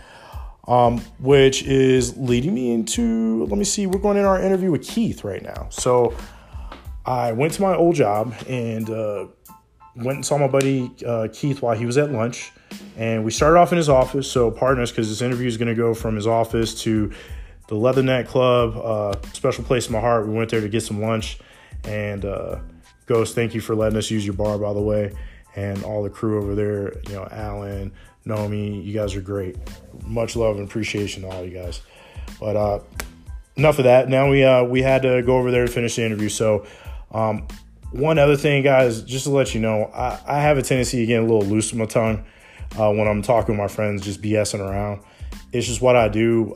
Um, 0.66 1.00
which 1.20 1.64
is 1.64 2.16
leading 2.16 2.54
me 2.54 2.72
into, 2.72 3.44
let 3.46 3.58
me 3.58 3.66
see, 3.66 3.86
we're 3.86 4.00
going 4.00 4.18
in 4.18 4.24
our 4.24 4.42
interview 4.42 4.72
with 4.72 4.88
Keith 4.88 5.26
right 5.26 5.44
now. 5.44 5.68
So, 5.70 6.16
I 7.06 7.34
went 7.34 7.52
to 7.54 7.62
my 7.62 7.76
old 7.76 7.96
job 7.96 8.34
and 8.48 8.90
uh, 8.90 9.28
went 9.98 10.16
and 10.16 10.26
saw 10.26 10.38
my 10.38 10.48
buddy 10.48 10.90
uh, 11.06 11.28
Keith 11.34 11.62
while 11.62 11.78
he 11.78 11.86
was 11.86 11.98
at 11.98 12.12
lunch. 12.14 12.54
And 12.96 13.26
we 13.26 13.32
started 13.32 13.60
off 13.60 13.74
in 13.74 13.78
his 13.78 13.90
office. 13.90 14.32
So, 14.32 14.52
pardon 14.52 14.82
us 14.82 14.92
because 14.92 15.10
this 15.10 15.22
interview 15.22 15.48
is 15.48 15.58
going 15.58 15.68
to 15.68 15.76
go 15.76 15.94
from 15.94 16.16
his 16.16 16.28
office 16.28 16.82
to 16.84 17.12
the 17.68 17.76
Leatherneck 17.76 18.28
Club, 18.28 18.78
uh, 18.78 19.22
special 19.34 19.64
place 19.64 19.88
in 19.88 19.94
my 19.94 20.00
heart. 20.00 20.28
We 20.28 20.34
went 20.34 20.50
there 20.50 20.62
to 20.62 20.70
get 20.70 20.82
some 20.82 21.02
lunch. 21.02 21.40
And 21.86 22.26
uh, 22.26 22.60
Ghost, 23.06 23.36
thank 23.36 23.54
you 23.54 23.62
for 23.62 23.76
letting 23.76 23.98
us 23.98 24.10
use 24.10 24.26
your 24.26 24.36
bar, 24.36 24.58
by 24.58 24.74
the 24.74 24.82
way. 24.82 25.14
And 25.56 25.84
all 25.84 26.04
the 26.04 26.10
crew 26.10 26.42
over 26.42 26.56
there, 26.56 26.94
you 27.08 27.14
know, 27.14 27.28
Alan, 27.30 27.92
Nomi, 28.26 28.84
you 28.84 28.94
guys 28.94 29.16
are 29.16 29.22
great. 29.22 29.58
Much 30.06 30.36
love 30.36 30.58
and 30.58 30.68
appreciation 30.68 31.24
to 31.24 31.30
all 31.30 31.44
you 31.44 31.52
guys. 31.52 31.82
But 32.40 32.56
uh, 32.56 32.80
enough 33.56 33.78
of 33.78 33.86
that. 33.86 34.10
Now 34.10 34.30
we 34.30 34.44
uh, 34.44 34.64
we 34.64 34.82
had 34.82 35.04
to 35.04 35.22
go 35.22 35.38
over 35.38 35.52
there 35.52 35.66
to 35.66 35.72
finish 35.72 35.96
the 35.96 36.06
interview. 36.06 36.30
So 36.30 36.66
um, 37.12 37.48
one 37.92 38.18
other 38.18 38.36
thing, 38.36 38.64
guys, 38.64 39.04
just 39.04 39.26
to 39.26 39.32
let 39.32 39.54
you 39.54 39.62
know, 39.62 39.92
I, 39.94 40.20
I 40.26 40.42
have 40.42 40.58
a 40.58 40.62
tendency 40.62 40.98
to 40.98 41.06
get 41.06 41.20
a 41.20 41.22
little 41.22 41.44
loose 41.44 41.72
with 41.72 41.80
my 41.80 41.86
tongue 41.86 42.26
uh, 42.80 42.92
when 42.92 43.08
I'm 43.08 43.22
talking 43.22 43.56
with 43.56 43.62
my 43.62 43.68
friends, 43.68 44.04
just 44.04 44.22
BSing 44.22 44.60
around. 44.60 45.04
It's 45.52 45.68
just 45.68 45.82
what 45.82 45.96
I 45.96 46.08
do. 46.08 46.56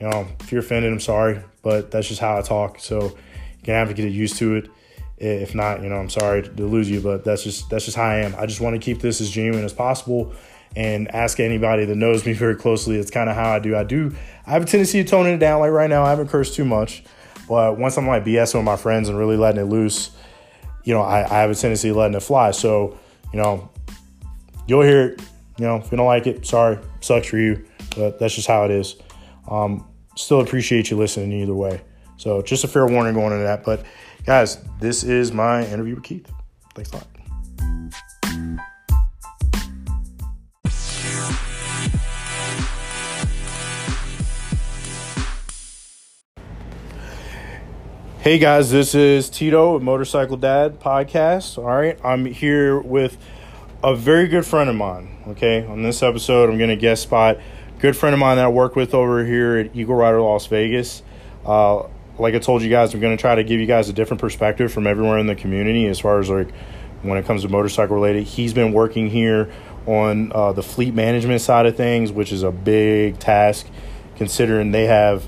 You 0.00 0.08
know, 0.08 0.26
if 0.40 0.50
you're 0.50 0.60
offended, 0.60 0.92
I'm 0.92 1.00
sorry, 1.00 1.42
but 1.62 1.90
that's 1.90 2.08
just 2.08 2.20
how 2.20 2.38
I 2.38 2.42
talk. 2.42 2.80
So 2.80 3.00
you're 3.00 3.10
gonna 3.64 3.78
have 3.78 3.88
to 3.88 3.94
get 3.94 4.10
used 4.10 4.36
to 4.38 4.56
it. 4.56 4.70
If 5.18 5.54
not, 5.54 5.82
you 5.82 5.90
know, 5.90 5.96
I'm 5.96 6.08
sorry 6.08 6.42
to 6.42 6.66
lose 6.66 6.90
you, 6.90 7.00
but 7.00 7.24
that's 7.24 7.44
just 7.44 7.68
that's 7.68 7.84
just 7.84 7.96
how 7.96 8.04
I 8.04 8.16
am. 8.20 8.34
I 8.38 8.46
just 8.46 8.60
want 8.60 8.74
to 8.74 8.80
keep 8.80 9.00
this 9.00 9.20
as 9.20 9.30
genuine 9.30 9.64
as 9.64 9.74
possible 9.74 10.32
and 10.74 11.12
ask 11.14 11.40
anybody 11.40 11.84
that 11.84 11.96
knows 11.96 12.24
me 12.24 12.32
very 12.44 12.56
closely. 12.56 12.96
It's 12.96 13.10
kind 13.10 13.28
of 13.28 13.36
how 13.36 13.50
I 13.50 13.58
do. 13.58 13.76
I 13.76 13.84
do. 13.84 14.14
I 14.46 14.52
have 14.52 14.62
a 14.62 14.66
tendency 14.66 15.02
to 15.02 15.08
tone 15.08 15.26
it 15.26 15.38
down. 15.38 15.60
Like 15.60 15.72
right 15.72 15.90
now, 15.90 16.04
I 16.04 16.10
haven't 16.10 16.28
cursed 16.28 16.54
too 16.54 16.64
much, 16.64 17.04
but 17.46 17.78
once 17.78 17.98
I'm 17.98 18.06
like 18.06 18.24
BSing 18.24 18.54
with 18.54 18.64
my 18.64 18.76
friends 18.76 19.10
and 19.10 19.18
really 19.18 19.36
letting 19.36 19.60
it 19.60 19.64
loose, 19.64 20.10
you 20.84 20.94
know, 20.94 21.02
I, 21.02 21.24
I 21.24 21.40
have 21.40 21.50
a 21.50 21.54
tendency 21.54 21.88
to 21.88 21.94
letting 21.94 22.16
it 22.16 22.22
fly. 22.22 22.52
So, 22.52 22.98
you 23.34 23.38
know, 23.40 23.68
you'll 24.66 24.82
hear 24.82 25.08
it. 25.08 25.22
You 25.58 25.66
know, 25.66 25.76
if 25.76 25.92
you 25.92 25.98
don't 25.98 26.06
like 26.06 26.26
it, 26.26 26.46
sorry, 26.46 26.78
sucks 27.00 27.26
for 27.26 27.36
you, 27.36 27.66
but 27.94 28.18
that's 28.18 28.34
just 28.34 28.48
how 28.48 28.64
it 28.64 28.70
is. 28.70 28.96
Um, 29.48 29.86
still 30.16 30.40
appreciate 30.40 30.90
you 30.90 30.96
listening 30.96 31.32
either 31.32 31.54
way. 31.54 31.80
So 32.16 32.42
just 32.42 32.64
a 32.64 32.68
fair 32.68 32.86
warning 32.86 33.14
going 33.14 33.32
into 33.32 33.44
that. 33.44 33.64
But 33.64 33.84
guys, 34.24 34.58
this 34.78 35.04
is 35.04 35.32
my 35.32 35.66
interview 35.66 35.94
with 35.94 36.04
Keith. 36.04 36.30
Thanks 36.74 36.90
a 36.92 36.96
lot. 36.96 37.06
Hey 48.20 48.38
guys, 48.38 48.70
this 48.70 48.94
is 48.94 49.30
Tito 49.30 49.72
with 49.72 49.82
Motorcycle 49.82 50.36
Dad 50.36 50.78
podcast. 50.78 51.56
All 51.56 51.64
right, 51.64 51.98
I'm 52.04 52.26
here 52.26 52.78
with 52.78 53.16
a 53.82 53.96
very 53.96 54.28
good 54.28 54.44
friend 54.44 54.68
of 54.68 54.76
mine. 54.76 55.24
Okay, 55.28 55.64
on 55.64 55.82
this 55.82 56.02
episode, 56.02 56.50
I'm 56.50 56.58
going 56.58 56.68
to 56.68 56.76
guest 56.76 57.04
spot 57.04 57.38
good 57.80 57.96
friend 57.96 58.12
of 58.12 58.20
mine 58.20 58.36
that 58.36 58.44
I 58.44 58.48
work 58.48 58.76
with 58.76 58.94
over 58.94 59.24
here 59.24 59.56
at 59.56 59.74
Eagle 59.74 59.94
Rider 59.94 60.20
Las 60.20 60.46
Vegas. 60.46 61.02
Uh, 61.46 61.84
like 62.18 62.34
I 62.34 62.38
told 62.38 62.60
you 62.60 62.68
guys, 62.68 62.92
I'm 62.92 63.00
going 63.00 63.16
to 63.16 63.20
try 63.20 63.34
to 63.34 63.42
give 63.42 63.58
you 63.58 63.66
guys 63.66 63.88
a 63.88 63.94
different 63.94 64.20
perspective 64.20 64.70
from 64.70 64.86
everywhere 64.86 65.18
in 65.18 65.26
the 65.26 65.34
community 65.34 65.86
as 65.86 65.98
far 65.98 66.20
as 66.20 66.28
like 66.28 66.50
when 67.02 67.16
it 67.16 67.24
comes 67.24 67.42
to 67.42 67.48
motorcycle 67.48 67.96
related. 67.96 68.24
He's 68.24 68.52
been 68.52 68.74
working 68.74 69.08
here 69.08 69.50
on 69.86 70.30
uh, 70.32 70.52
the 70.52 70.62
fleet 70.62 70.92
management 70.92 71.40
side 71.40 71.64
of 71.64 71.74
things, 71.74 72.12
which 72.12 72.32
is 72.32 72.42
a 72.42 72.50
big 72.50 73.18
task 73.18 73.66
considering 74.16 74.72
they 74.72 74.84
have 74.84 75.26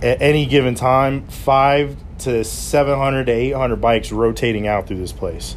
at 0.00 0.22
any 0.22 0.46
given 0.46 0.76
time 0.76 1.26
five 1.26 1.96
to 2.18 2.44
700 2.44 3.24
to 3.24 3.32
800 3.32 3.76
bikes 3.80 4.12
rotating 4.12 4.68
out 4.68 4.86
through 4.86 4.98
this 4.98 5.12
place. 5.12 5.56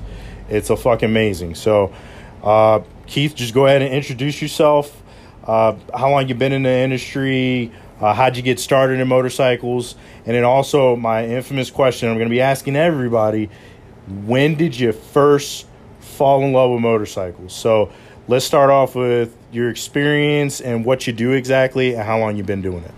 It's 0.49 0.71
a 0.71 0.75
fucking 0.75 1.09
amazing. 1.09 1.53
So, 1.53 1.93
uh, 2.41 2.79
Keith, 3.05 3.35
just 3.35 3.53
go 3.53 3.67
ahead 3.67 3.83
and 3.83 3.93
introduce 3.93 4.41
yourself 4.41 5.02
uh, 5.45 5.75
how 5.93 6.09
long 6.09 6.27
you 6.27 6.35
been 6.35 6.53
in 6.53 6.63
the 6.63 6.69
industry, 6.69 7.71
uh, 7.99 8.13
how'd 8.13 8.37
you 8.37 8.43
get 8.43 8.59
started 8.59 8.99
in 8.99 9.07
motorcycles, 9.07 9.95
and 10.25 10.35
then 10.35 10.43
also 10.43 10.95
my 10.95 11.25
infamous 11.25 11.69
question 11.69 12.09
I'm 12.09 12.15
going 12.15 12.29
to 12.29 12.33
be 12.33 12.41
asking 12.41 12.75
everybody: 12.75 13.49
When 14.25 14.55
did 14.55 14.77
you 14.77 14.93
first 14.93 15.67
fall 15.99 16.43
in 16.43 16.53
love 16.53 16.71
with 16.71 16.81
motorcycles? 16.81 17.53
So 17.53 17.91
let's 18.27 18.45
start 18.45 18.69
off 18.69 18.95
with 18.95 19.35
your 19.51 19.69
experience 19.69 20.61
and 20.61 20.85
what 20.85 21.07
you 21.07 21.13
do 21.13 21.31
exactly, 21.31 21.93
and 21.93 22.03
how 22.03 22.19
long 22.19 22.37
you've 22.37 22.45
been 22.45 22.61
doing 22.61 22.83
it. 22.83 22.91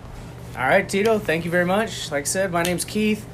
All 0.56 0.68
right, 0.68 0.88
Tito. 0.88 1.20
Thank 1.20 1.46
you 1.46 1.52
very 1.52 1.66
much. 1.66 2.12
Like 2.12 2.24
I 2.24 2.28
said, 2.28 2.52
my 2.52 2.64
name's 2.64 2.86
Keith. 2.86 3.26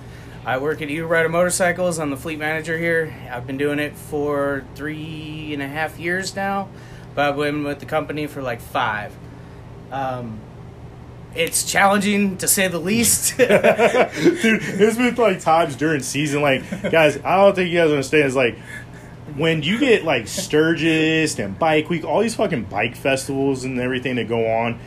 I 0.43 0.57
work 0.57 0.81
at 0.81 0.89
Eagle 0.89 1.07
Rider 1.07 1.29
Motorcycles. 1.29 1.99
I'm 1.99 2.09
the 2.09 2.17
fleet 2.17 2.39
manager 2.39 2.75
here. 2.77 3.13
I've 3.31 3.45
been 3.45 3.57
doing 3.57 3.77
it 3.77 3.93
for 3.95 4.65
three 4.73 5.53
and 5.53 5.61
a 5.61 5.67
half 5.67 5.99
years 5.99 6.35
now 6.35 6.69
but 7.15 7.29
I've 7.29 7.35
been 7.35 7.63
with 7.63 7.79
the 7.79 7.85
company 7.85 8.27
for 8.27 8.41
like 8.41 8.61
five. 8.61 9.13
Um, 9.91 10.39
it's 11.35 11.63
challenging 11.63 12.37
to 12.37 12.47
say 12.47 12.67
the 12.67 12.79
least. 12.79 13.37
Dude, 13.37 13.47
there's 13.49 14.97
been 14.97 15.15
like 15.15 15.39
times 15.39 15.75
during 15.75 16.01
season, 16.01 16.41
like 16.41 16.63
guys, 16.91 17.17
I 17.23 17.37
don't 17.37 17.55
think 17.55 17.69
you 17.71 17.79
guys 17.79 17.89
understand. 17.89 18.25
It's 18.25 18.35
like 18.35 18.57
when 19.35 19.63
you 19.63 19.79
get 19.79 20.03
like 20.03 20.27
Sturgis 20.27 21.39
and 21.39 21.57
Bike 21.57 21.89
Week, 21.89 22.03
all 22.03 22.21
these 22.21 22.35
fucking 22.35 22.65
bike 22.65 22.95
festivals 22.95 23.63
and 23.63 23.79
everything 23.79 24.15
that 24.15 24.27
go 24.27 24.45
on. 24.47 24.79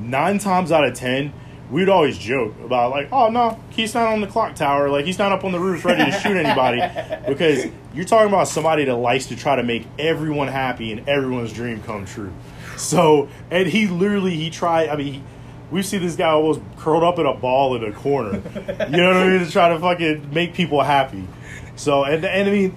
Nine 0.00 0.38
times 0.38 0.72
out 0.72 0.86
of 0.86 0.94
ten, 0.94 1.32
we'd 1.70 1.88
always 1.88 2.18
joke 2.18 2.54
about 2.64 2.90
like, 2.90 3.08
oh 3.12 3.28
no, 3.28 3.58
he's 3.70 3.94
not 3.94 4.12
on 4.12 4.20
the 4.20 4.26
clock 4.26 4.54
tower, 4.54 4.88
like 4.88 5.04
he's 5.04 5.18
not 5.18 5.32
up 5.32 5.44
on 5.44 5.52
the 5.52 5.60
roof 5.60 5.84
ready 5.84 6.10
to 6.10 6.18
shoot 6.18 6.36
anybody, 6.36 6.80
because 7.28 7.66
you're 7.94 8.04
talking 8.04 8.28
about 8.28 8.48
somebody 8.48 8.84
that 8.84 8.96
likes 8.96 9.26
to 9.26 9.36
try 9.36 9.56
to 9.56 9.62
make 9.62 9.86
everyone 9.98 10.48
happy 10.48 10.92
and 10.92 11.08
everyone's 11.08 11.52
dream 11.52 11.82
come 11.82 12.04
true. 12.04 12.32
So, 12.76 13.28
and 13.50 13.66
he 13.66 13.86
literally 13.86 14.36
he 14.36 14.50
tried. 14.50 14.88
I 14.88 14.96
mean, 14.96 15.12
he, 15.14 15.22
we 15.70 15.82
see 15.82 15.98
this 15.98 16.16
guy 16.16 16.30
almost 16.30 16.60
curled 16.78 17.04
up 17.04 17.18
in 17.18 17.26
a 17.26 17.34
ball 17.34 17.76
in 17.76 17.84
a 17.84 17.92
corner. 17.92 18.42
You 18.90 18.96
know 18.96 19.06
what 19.06 19.16
I 19.16 19.28
mean? 19.28 19.44
To 19.44 19.50
try 19.50 19.68
to 19.68 19.78
fucking 19.78 20.32
make 20.32 20.54
people 20.54 20.82
happy. 20.82 21.26
So, 21.76 22.04
and 22.04 22.24
and 22.24 22.48
I 22.48 22.52
mean, 22.52 22.76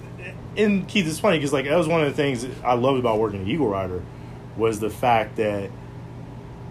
and 0.56 0.86
Keith, 0.86 1.06
it's 1.06 1.18
funny 1.18 1.38
because 1.38 1.52
like 1.52 1.64
that 1.64 1.76
was 1.76 1.88
one 1.88 2.02
of 2.02 2.06
the 2.06 2.14
things 2.14 2.46
I 2.62 2.74
loved 2.74 2.98
about 2.98 3.18
working 3.18 3.42
at 3.42 3.48
Eagle 3.48 3.68
Rider 3.68 4.02
was 4.56 4.78
the 4.78 4.90
fact 4.90 5.36
that 5.36 5.70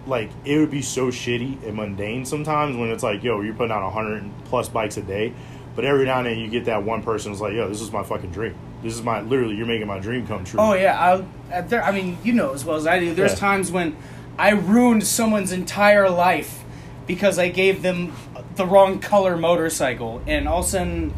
like 0.06 0.30
it 0.46 0.58
would 0.58 0.72
be 0.72 0.82
so 0.82 1.08
shitty 1.08 1.64
and 1.66 1.76
mundane 1.76 2.26
sometimes 2.26 2.76
when 2.76 2.90
it's 2.90 3.04
like, 3.04 3.24
yo, 3.24 3.42
you're 3.42 3.54
putting 3.54 3.72
out 3.72 3.84
100 3.84 4.30
plus 4.46 4.70
bikes 4.70 4.98
a 4.98 5.02
day, 5.02 5.34
but 5.76 5.86
every 5.86 6.06
now 6.06 6.20
and 6.20 6.28
then 6.28 6.38
you 6.38 6.50
get 6.50 6.66
that 6.66 6.84
one 6.84 7.04
person 7.04 7.32
who's 7.32 7.42
like, 7.42 7.54
yo, 7.54 7.68
this 7.68 7.82
is 7.82 7.92
my 7.92 8.04
fucking 8.04 8.32
dream. 8.32 8.56
This 8.82 8.94
is 8.94 9.02
my 9.02 9.22
literally, 9.22 9.56
you're 9.56 9.66
making 9.66 9.88
my 9.88 10.00
dream 10.00 10.28
come 10.28 10.44
true. 10.44 10.60
Oh 10.60 10.74
yeah, 10.74 11.24
I, 11.52 11.62
there, 11.62 11.84
I 11.84 11.92
mean, 11.92 12.18
you 12.24 12.34
know 12.34 12.54
as 12.54 12.66
well 12.66 12.76
as 12.76 12.86
I 12.86 13.00
do. 13.00 13.14
There's 13.14 13.32
yeah. 13.32 13.38
times 13.38 13.72
when 13.72 13.96
I 14.38 14.52
ruined 14.52 15.06
someone's 15.08 15.52
entire 15.52 16.10
life 16.10 16.64
because 17.08 17.40
I 17.40 17.50
gave 17.50 17.82
them 17.82 18.14
the 18.56 18.66
wrong 18.66 19.00
color 19.00 19.38
motorcycle, 19.38 20.22
and 20.28 20.48
all 20.48 20.60
of 20.60 20.66
a 20.66 20.70
sudden 20.70 21.14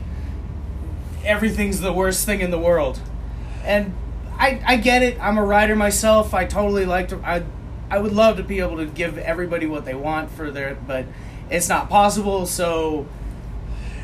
everything's 1.24 1.82
the 1.82 1.92
worst 1.92 2.26
thing 2.26 2.42
in 2.42 2.52
the 2.52 2.60
world. 2.60 3.00
And 3.64 3.94
I 4.38 4.62
I 4.66 4.78
get 4.78 5.02
it. 5.02 5.18
I'm 5.20 5.38
a 5.38 5.44
rider 5.44 5.76
myself. 5.76 6.34
I 6.34 6.46
totally 6.46 6.86
like 6.86 7.10
to. 7.10 7.18
I 7.18 7.44
I 7.90 8.00
would 8.00 8.14
love 8.14 8.38
to 8.38 8.44
be 8.44 8.60
able 8.60 8.78
to 8.78 8.86
give 8.86 9.18
everybody 9.18 9.66
what 9.68 9.86
they 9.86 9.94
want 9.96 10.32
for 10.32 10.50
their, 10.52 10.76
but 10.88 11.06
it's 11.50 11.70
not 11.70 11.90
possible. 11.90 12.46
So, 12.46 13.06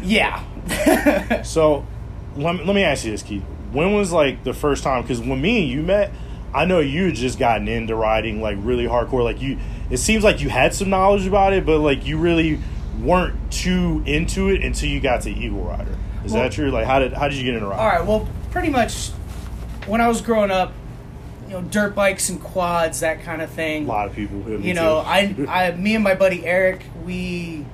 yeah. 0.03 0.43
So, 1.43 1.85
let 2.35 2.55
me, 2.55 2.63
let 2.63 2.75
me 2.75 2.83
ask 2.83 3.03
you 3.05 3.11
this, 3.11 3.23
Keith. 3.23 3.43
When 3.71 3.93
was 3.93 4.11
like 4.11 4.43
the 4.43 4.53
first 4.53 4.83
time? 4.83 5.01
Because 5.01 5.19
when 5.19 5.41
me 5.41 5.61
and 5.63 5.69
you 5.69 5.81
met, 5.81 6.11
I 6.53 6.65
know 6.65 6.79
you 6.79 7.05
had 7.05 7.15
just 7.15 7.39
gotten 7.39 7.67
into 7.67 7.95
riding 7.95 8.41
like 8.41 8.57
really 8.59 8.85
hardcore. 8.85 9.23
Like 9.23 9.41
you, 9.41 9.57
it 9.89 9.97
seems 9.97 10.23
like 10.23 10.41
you 10.41 10.49
had 10.49 10.73
some 10.73 10.89
knowledge 10.89 11.25
about 11.25 11.53
it, 11.53 11.65
but 11.65 11.79
like 11.79 12.05
you 12.05 12.17
really 12.17 12.59
weren't 13.01 13.51
too 13.51 14.03
into 14.05 14.49
it 14.49 14.63
until 14.63 14.89
you 14.89 14.99
got 14.99 15.21
to 15.21 15.31
Eagle 15.31 15.63
Rider. 15.63 15.97
Is 16.23 16.33
Well- 16.33 16.43
that 16.43 16.51
true? 16.51 16.69
Like, 16.69 16.85
how 16.85 16.99
did 16.99 17.13
how 17.13 17.27
did 17.27 17.37
you 17.37 17.45
get 17.45 17.55
into 17.55 17.67
riding? 17.67 17.79
All 17.79 17.87
right. 17.91 18.05
Well, 18.05 18.27
pretty 18.51 18.69
much 18.69 19.09
when 19.87 20.01
I 20.01 20.07
was 20.07 20.21
growing 20.21 20.51
up, 20.51 20.73
you 21.51 21.59
know, 21.59 21.67
dirt 21.67 21.93
bikes 21.93 22.29
and 22.29 22.41
quads, 22.41 23.01
that 23.01 23.23
kind 23.23 23.41
of 23.41 23.49
thing. 23.49 23.83
A 23.83 23.87
lot 23.87 24.07
of 24.07 24.15
people. 24.15 24.41
yeah, 24.47 24.57
you 24.57 24.73
know. 24.73 24.99
I, 24.99 25.35
I, 25.49 25.71
me 25.71 25.95
and 25.95 26.03
my 26.03 26.15
buddy 26.15 26.45
Eric, 26.45 26.85
we, 27.03 27.65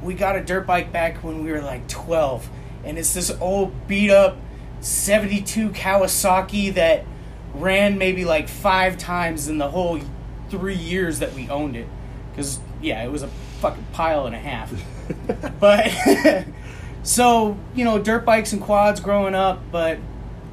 we 0.00 0.14
got 0.14 0.36
a 0.36 0.44
dirt 0.44 0.64
bike 0.64 0.92
back 0.92 1.24
when 1.24 1.42
we 1.42 1.50
were 1.50 1.60
like 1.60 1.88
twelve, 1.88 2.48
and 2.84 2.96
it's 2.96 3.12
this 3.12 3.32
old 3.40 3.88
beat 3.88 4.12
up 4.12 4.36
'72 4.80 5.70
Kawasaki 5.70 6.72
that 6.74 7.04
ran 7.52 7.98
maybe 7.98 8.24
like 8.24 8.48
five 8.48 8.96
times 8.96 9.48
in 9.48 9.58
the 9.58 9.70
whole 9.70 10.00
three 10.48 10.76
years 10.76 11.18
that 11.18 11.34
we 11.34 11.48
owned 11.48 11.74
it, 11.74 11.88
because 12.30 12.60
yeah, 12.80 13.02
it 13.02 13.10
was 13.10 13.24
a 13.24 13.28
fucking 13.58 13.86
pile 13.92 14.26
and 14.26 14.36
a 14.36 14.38
half. 14.38 14.72
but 15.58 15.90
so 17.02 17.58
you 17.74 17.84
know, 17.84 17.98
dirt 17.98 18.24
bikes 18.24 18.52
and 18.52 18.62
quads 18.62 19.00
growing 19.00 19.34
up, 19.34 19.60
but 19.72 19.98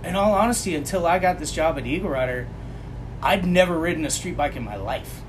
in 0.08 0.16
all 0.16 0.34
honesty, 0.34 0.76
until 0.76 1.06
I 1.06 1.20
got 1.20 1.38
this 1.40 1.52
job 1.52 1.78
at 1.78 1.86
Eagle 1.86 2.10
Rider, 2.10 2.48
I'd 3.22 3.46
never 3.46 3.78
ridden 3.78 4.06
a 4.06 4.10
street 4.10 4.38
bike 4.38 4.56
in 4.56 4.64
my 4.64 4.76
life. 4.76 5.22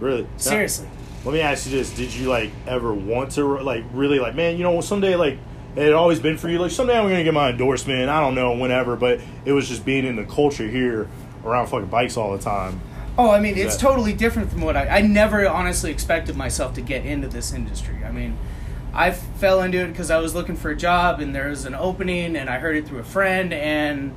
really 0.00 0.22
Now, 0.22 0.28
Seriously. 0.36 0.88
let 1.24 1.32
me 1.32 1.40
ask 1.40 1.66
you 1.66 1.72
this: 1.76 1.92
Did 1.94 2.14
you 2.14 2.28
like 2.28 2.50
ever 2.66 2.92
want 2.94 3.32
to 3.32 3.44
like 3.62 3.84
really 3.92 4.18
like 4.18 4.34
man? 4.34 4.56
You 4.56 4.62
know, 4.62 4.80
someday 4.80 5.16
like 5.16 5.38
it 5.76 5.82
had 5.82 5.92
always 5.92 6.20
been 6.20 6.38
for 6.38 6.48
you. 6.48 6.58
Like 6.58 6.70
someday 6.70 6.96
I'm 6.98 7.08
gonna 7.08 7.24
get 7.24 7.34
my 7.34 7.50
endorsement. 7.50 8.08
I 8.08 8.20
don't 8.20 8.34
know 8.34 8.52
whenever, 8.56 8.96
but 8.96 9.20
it 9.44 9.52
was 9.52 9.68
just 9.68 9.84
being 9.84 10.04
in 10.06 10.16
the 10.16 10.24
culture 10.24 10.68
here 10.68 11.08
around 11.44 11.66
fucking 11.66 11.88
bikes 11.88 12.16
all 12.16 12.36
the 12.36 12.42
time. 12.42 12.80
Oh, 13.16 13.30
I 13.30 13.38
mean, 13.40 13.56
it's 13.56 13.76
that- 13.76 13.80
totally 13.82 14.12
different 14.12 14.50
from 14.50 14.60
what 14.62 14.76
I. 14.76 14.88
I 14.88 15.00
never 15.00 15.48
honestly 15.48 15.90
expected 15.90 16.36
myself 16.36 16.74
to 16.74 16.80
get 16.80 17.04
into 17.06 17.28
this 17.28 17.52
industry. 17.52 18.04
I 18.04 18.10
mean, 18.10 18.36
I 18.94 19.10
fell 19.10 19.60
into 19.60 19.78
it 19.78 19.88
because 19.88 20.10
I 20.10 20.18
was 20.18 20.34
looking 20.34 20.56
for 20.56 20.70
a 20.70 20.76
job 20.76 21.20
and 21.20 21.34
there 21.34 21.48
was 21.48 21.64
an 21.64 21.74
opening, 21.74 22.36
and 22.36 22.48
I 22.48 22.58
heard 22.58 22.76
it 22.76 22.86
through 22.86 23.00
a 23.00 23.04
friend, 23.04 23.52
and 23.52 24.16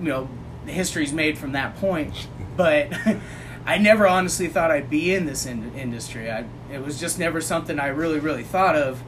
you 0.00 0.08
know, 0.08 0.28
history's 0.66 1.12
made 1.12 1.36
from 1.38 1.52
that 1.52 1.76
point. 1.76 2.28
But 2.56 2.92
I 3.66 3.78
never 3.78 4.06
honestly 4.06 4.46
thought 4.46 4.70
I'd 4.70 4.88
be 4.88 5.12
in 5.12 5.26
this 5.26 5.44
in- 5.44 5.74
industry. 5.74 6.30
I, 6.30 6.44
it 6.72 6.84
was 6.84 7.00
just 7.00 7.18
never 7.18 7.40
something 7.40 7.80
I 7.80 7.88
really, 7.88 8.20
really 8.20 8.44
thought 8.44 8.76
of, 8.76 9.02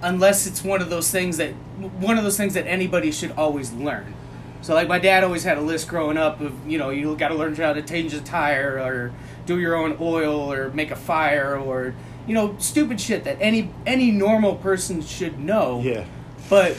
unless 0.00 0.46
it's 0.46 0.62
one 0.62 0.80
of 0.80 0.90
those 0.90 1.10
things 1.10 1.38
that 1.38 1.50
one 1.78 2.18
of 2.18 2.24
those 2.24 2.36
things 2.36 2.54
that 2.54 2.66
anybody 2.68 3.10
should 3.10 3.32
always 3.32 3.72
learn. 3.72 4.14
So 4.60 4.74
like 4.74 4.88
my 4.88 4.98
dad 4.98 5.24
always 5.24 5.44
had 5.44 5.58
a 5.58 5.60
list 5.60 5.88
growing 5.88 6.16
up 6.16 6.40
of 6.40 6.68
you 6.68 6.78
know 6.78 6.90
you 6.90 7.16
got 7.16 7.28
to 7.28 7.34
learn 7.34 7.54
how 7.56 7.72
to 7.72 7.82
change 7.82 8.14
a 8.14 8.20
tire 8.20 8.78
or 8.78 9.12
do 9.46 9.58
your 9.58 9.74
own 9.74 9.96
oil 10.00 10.52
or 10.52 10.70
make 10.70 10.90
a 10.90 10.96
fire 10.96 11.56
or 11.56 11.94
you 12.28 12.34
know 12.34 12.54
stupid 12.58 13.00
shit 13.00 13.24
that 13.24 13.38
any 13.40 13.70
any 13.86 14.12
normal 14.12 14.54
person 14.56 15.02
should 15.02 15.40
know. 15.40 15.80
Yeah, 15.84 16.04
But 16.48 16.76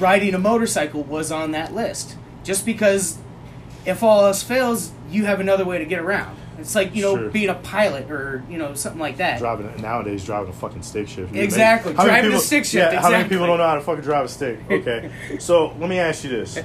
riding 0.00 0.34
a 0.34 0.38
motorcycle 0.38 1.02
was 1.04 1.30
on 1.30 1.52
that 1.52 1.74
list 1.74 2.16
just 2.44 2.64
because 2.64 3.18
if 3.84 4.02
all 4.02 4.24
else 4.24 4.42
fails, 4.42 4.92
you 5.10 5.24
have 5.26 5.38
another 5.40 5.64
way 5.64 5.78
to 5.78 5.84
get 5.84 5.98
around. 6.00 6.36
It's 6.58 6.74
like 6.74 6.94
you 6.96 7.02
know 7.02 7.16
Sure. 7.16 7.28
being 7.30 7.48
a 7.50 7.54
pilot 7.54 8.10
or 8.10 8.42
you 8.50 8.58
know 8.58 8.74
something 8.74 9.00
like 9.00 9.18
that. 9.18 9.38
driving 9.38 9.70
nowadays 9.80 10.24
driving 10.24 10.50
a 10.50 10.52
fucking 10.52 10.82
stick 10.82 11.06
shift. 11.08 11.36
Exactly, 11.36 11.94
How 11.94 12.04
driving 12.04 12.32
a 12.32 12.38
stick 12.40 12.64
shift, 12.64 12.92
Yeah, 12.92 13.00
how 13.00 13.10
many 13.10 13.28
people 13.28 13.46
don't 13.46 13.58
know 13.58 13.66
how 13.68 13.76
to 13.76 13.80
fucking 13.80 14.02
drive 14.02 14.24
a 14.24 14.28
stick? 14.28 14.58
Okay, 14.68 15.10
so 15.38 15.68
let 15.78 15.88
me 15.88 15.98
ask 16.00 16.24
you 16.24 16.30
this: 16.30 16.58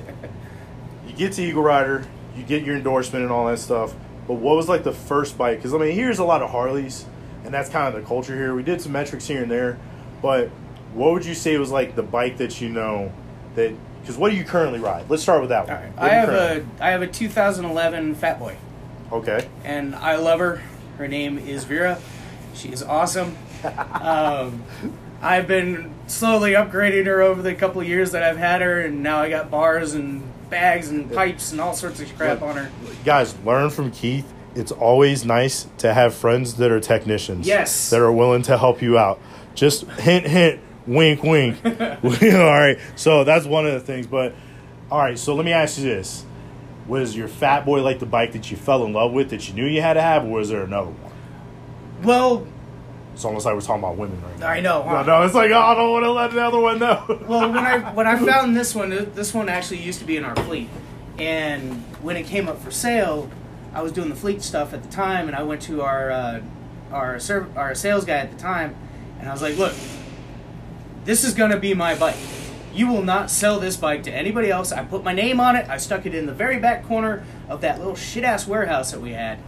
You 1.05 1.13
get 1.13 1.33
to 1.33 1.43
Eagle 1.43 1.61
Rider, 1.61 2.05
you 2.35 2.43
get 2.43 2.63
your 2.63 2.75
endorsement 2.75 3.23
and 3.23 3.31
all 3.31 3.45
that 3.47 3.59
stuff, 3.59 3.93
but 4.27 4.35
what 4.35 4.55
was 4.55 4.67
like 4.67 4.83
the 4.83 4.93
first 4.93 5.37
bike? 5.37 5.57
Because 5.57 5.73
I 5.75 5.77
mean, 5.77 5.91
here's 5.91 6.17
a 6.17 6.23
lot 6.25 6.41
of 6.41 6.49
Harleys, 6.49 7.05
and 7.43 7.53
that's 7.53 7.69
kind 7.69 7.93
of 7.93 8.01
the 8.01 8.07
culture 8.07 8.35
here. 8.35 8.55
We 8.55 8.63
did 8.63 8.81
some 8.81 8.91
metrics 8.91 9.27
here 9.27 9.41
and 9.41 9.51
there, 9.51 9.77
but 10.21 10.49
what 10.93 11.11
would 11.13 11.25
you 11.25 11.33
say 11.33 11.57
was 11.57 11.71
like 11.71 11.95
the 11.95 12.03
bike 12.03 12.37
that 12.37 12.61
you 12.61 12.69
know 12.69 13.11
that? 13.55 13.73
Because 14.01 14.17
what 14.17 14.31
do 14.31 14.35
you 14.37 14.43
currently 14.43 14.79
ride? 14.79 15.09
Let's 15.09 15.23
start 15.23 15.39
with 15.39 15.49
that 15.49 15.67
one. 15.67 15.77
Right. 15.77 15.91
I 15.97 16.09
have 16.09 16.29
currently- 16.29 16.67
a 16.79 16.83
I 16.83 16.91
have 16.91 17.01
a 17.01 17.07
2011 17.07 18.15
Fat 18.15 18.37
Boy. 18.39 18.57
okay. 19.11 19.47
and 19.63 19.95
I 19.95 20.17
love 20.17 20.39
her. 20.39 20.61
Her 20.97 21.07
name 21.07 21.37
is 21.37 21.63
Vera. 21.63 21.99
She 22.53 22.69
is 22.69 22.83
awesome. 22.83 23.35
Um, 23.63 24.63
I've 25.21 25.47
been 25.47 25.93
slowly 26.07 26.51
upgrading 26.51 27.05
her 27.05 27.21
over 27.21 27.41
the 27.41 27.55
couple 27.55 27.79
of 27.79 27.87
years 27.87 28.11
that 28.11 28.21
I've 28.23 28.35
had 28.37 28.61
her, 28.61 28.81
and 28.81 29.01
now 29.01 29.19
I 29.19 29.29
got 29.29 29.49
bars 29.49 29.93
and 29.93 30.21
bags 30.49 30.89
and 30.89 31.09
pipes 31.09 31.53
and 31.53 31.61
all 31.61 31.73
sorts 31.73 32.01
of 32.01 32.13
crap 32.17 32.41
on 32.41 32.57
her. 32.57 32.69
guys 33.05 33.33
learn 33.45 33.69
from 33.69 33.89
keith 33.91 34.29
it's 34.55 34.71
always 34.71 35.25
nice 35.25 35.67
to 35.79 35.93
have 35.93 36.13
friends 36.13 36.55
that 36.55 36.71
are 36.71 36.79
technicians 36.79 37.47
Yes. 37.47 37.89
that 37.89 37.99
are 37.99 38.11
willing 38.11 38.41
to 38.43 38.57
help 38.57 38.81
you 38.81 38.97
out 38.97 39.19
just 39.55 39.83
hint 39.93 40.25
hint 40.27 40.59
wink 40.85 41.23
wink 41.23 41.57
all 41.65 41.69
right 42.11 42.77
so 42.95 43.23
that's 43.23 43.45
one 43.45 43.65
of 43.65 43.73
the 43.73 43.79
things 43.79 44.05
but 44.07 44.33
all 44.91 44.99
right 44.99 45.17
so 45.17 45.33
let 45.35 45.45
me 45.45 45.51
ask 45.53 45.77
you 45.79 45.85
this 45.85 46.25
was 46.87 47.15
your 47.15 47.27
fat 47.27 47.65
boy 47.65 47.81
like 47.81 47.99
the 47.99 48.05
bike 48.05 48.33
that 48.33 48.51
you 48.51 48.57
fell 48.57 48.83
in 48.85 48.91
love 48.93 49.11
with 49.13 49.29
that 49.29 49.47
you 49.47 49.53
knew 49.53 49.65
you 49.65 49.81
had 49.81 49.93
to 49.93 50.01
have 50.01 50.23
or 50.25 50.29
was 50.31 50.49
there 50.49 50.63
another 50.63 50.89
one 50.89 51.11
Well, 52.03 52.45
it's 53.13 53.23
almost 53.25 53.45
like 53.45 53.55
we're 53.55 53.61
talking 53.61 53.83
about 53.83 53.95
women 53.95 54.21
right 54.21 54.39
now 54.39 54.47
I 54.47 54.59
know. 54.59 54.81
huh? 54.83 55.03
no, 55.03 55.19
no, 55.19 55.21
it's 55.23 55.33
like 55.35 55.51
oh, 55.51 55.57
I 55.59 55.75
don't 55.75 55.91
want 55.91 56.03
to 56.03 56.11
let 56.11 56.31
the 56.31 56.43
other 56.43 56.59
one 56.59 56.79
know. 56.79 57.03
Well, 57.27 57.47
when 57.51 57.57
I 57.59 57.77
when 57.93 58.07
I 58.07 58.17
found 58.25 58.57
this 58.57 58.73
one, 58.75 58.89
this 59.13 59.33
one 59.33 59.49
actually 59.49 59.79
used 59.81 59.99
to 59.99 60.05
be 60.05 60.17
in 60.17 60.25
our 60.25 60.35
fleet, 60.35 60.67
and 61.19 61.75
when 62.01 62.17
it 62.17 62.25
came 62.25 62.49
up 62.49 62.59
for 62.59 62.71
sale, 62.71 63.29
I 63.73 63.81
was 63.81 63.91
doing 63.91 64.09
the 64.09 64.15
fleet 64.15 64.41
stuff 64.41 64.73
at 64.73 64.83
the 64.83 64.89
time, 64.89 65.27
and 65.27 65.35
I 65.35 65.43
went 65.43 65.61
to 65.63 65.81
our 65.81 66.11
uh, 66.11 66.41
our 66.91 67.19
serv- 67.19 67.57
our 67.57 67.73
sales 67.73 68.05
guy 68.05 68.17
at 68.17 68.31
the 68.31 68.37
time, 68.37 68.75
and 69.19 69.27
I 69.27 69.31
was 69.31 69.41
like, 69.41 69.57
"Look, 69.57 69.73
this 71.05 71.23
is 71.23 71.33
gonna 71.33 71.57
be 71.57 71.73
my 71.73 71.95
bike. 71.95 72.15
You 72.73 72.87
will 72.87 73.03
not 73.03 73.29
sell 73.29 73.59
this 73.59 73.77
bike 73.77 74.03
to 74.03 74.11
anybody 74.11 74.49
else." 74.49 74.71
I 74.71 74.83
put 74.83 75.03
my 75.03 75.13
name 75.13 75.39
on 75.39 75.55
it. 75.55 75.67
I 75.69 75.77
stuck 75.77 76.05
it 76.05 76.13
in 76.13 76.25
the 76.27 76.33
very 76.33 76.59
back 76.59 76.87
corner 76.87 77.23
of 77.49 77.61
that 77.61 77.79
little 77.79 77.95
shit 77.95 78.23
ass 78.23 78.47
warehouse 78.47 78.91
that 78.91 79.01
we 79.01 79.11
had, 79.11 79.39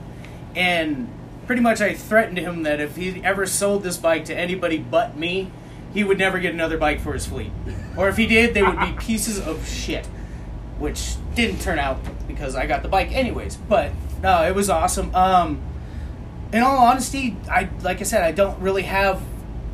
and 0.56 1.08
pretty 1.46 1.62
much 1.62 1.80
I 1.82 1.94
threatened 1.94 2.40
him 2.40 2.64
that 2.64 2.80
if 2.80 2.96
he 2.96 3.22
ever 3.24 3.46
sold 3.46 3.84
this 3.84 3.98
bike 3.98 4.26
to 4.26 4.36
anybody 4.36 4.80
but 4.80 5.16
me, 5.16 5.52
he 5.94 6.04
would 6.04 6.18
never 6.18 6.40
get 6.40 6.54
another 6.54 6.78
bike 6.78 7.00
for 7.00 7.14
his 7.14 7.28
fleet. 7.28 7.52
Or 7.96 8.10
if 8.10 8.18
he 8.18 8.26
did, 8.26 8.54
they 8.56 8.64
would 8.64 8.80
be 8.80 8.92
pieces 9.00 9.40
of 9.40 9.68
shit. 9.68 10.08
Which 10.80 11.16
didn't 11.36 11.62
turn 11.62 11.80
out 11.80 11.98
because 12.28 12.56
I 12.56 12.66
got 12.66 12.84
the 12.84 12.90
bike 12.90 13.12
anyways. 13.12 13.56
But 13.56 13.92
no, 14.22 14.44
it 14.44 14.56
was 14.56 14.70
awesome. 14.70 15.14
Um, 15.16 15.62
in 16.52 16.62
all 16.62 16.78
honesty, 16.78 17.38
I 17.50 17.70
like 17.82 18.02
I 18.02 18.04
said, 18.04 18.24
I 18.24 18.32
don't 18.32 18.60
really 18.60 18.84
have 18.84 19.22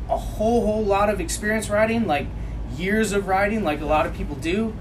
a 0.08 0.16
whole 0.16 0.64
whole 0.66 0.84
lot 0.84 1.08
of 1.10 1.20
experience 1.20 1.68
riding, 1.70 2.06
like 2.06 2.26
years 2.76 3.12
of 3.12 3.26
riding, 3.28 3.64
like 3.64 3.80
a 3.80 3.86
lot 3.86 4.06
of 4.06 4.14
people 4.14 4.36
do. 4.36 4.74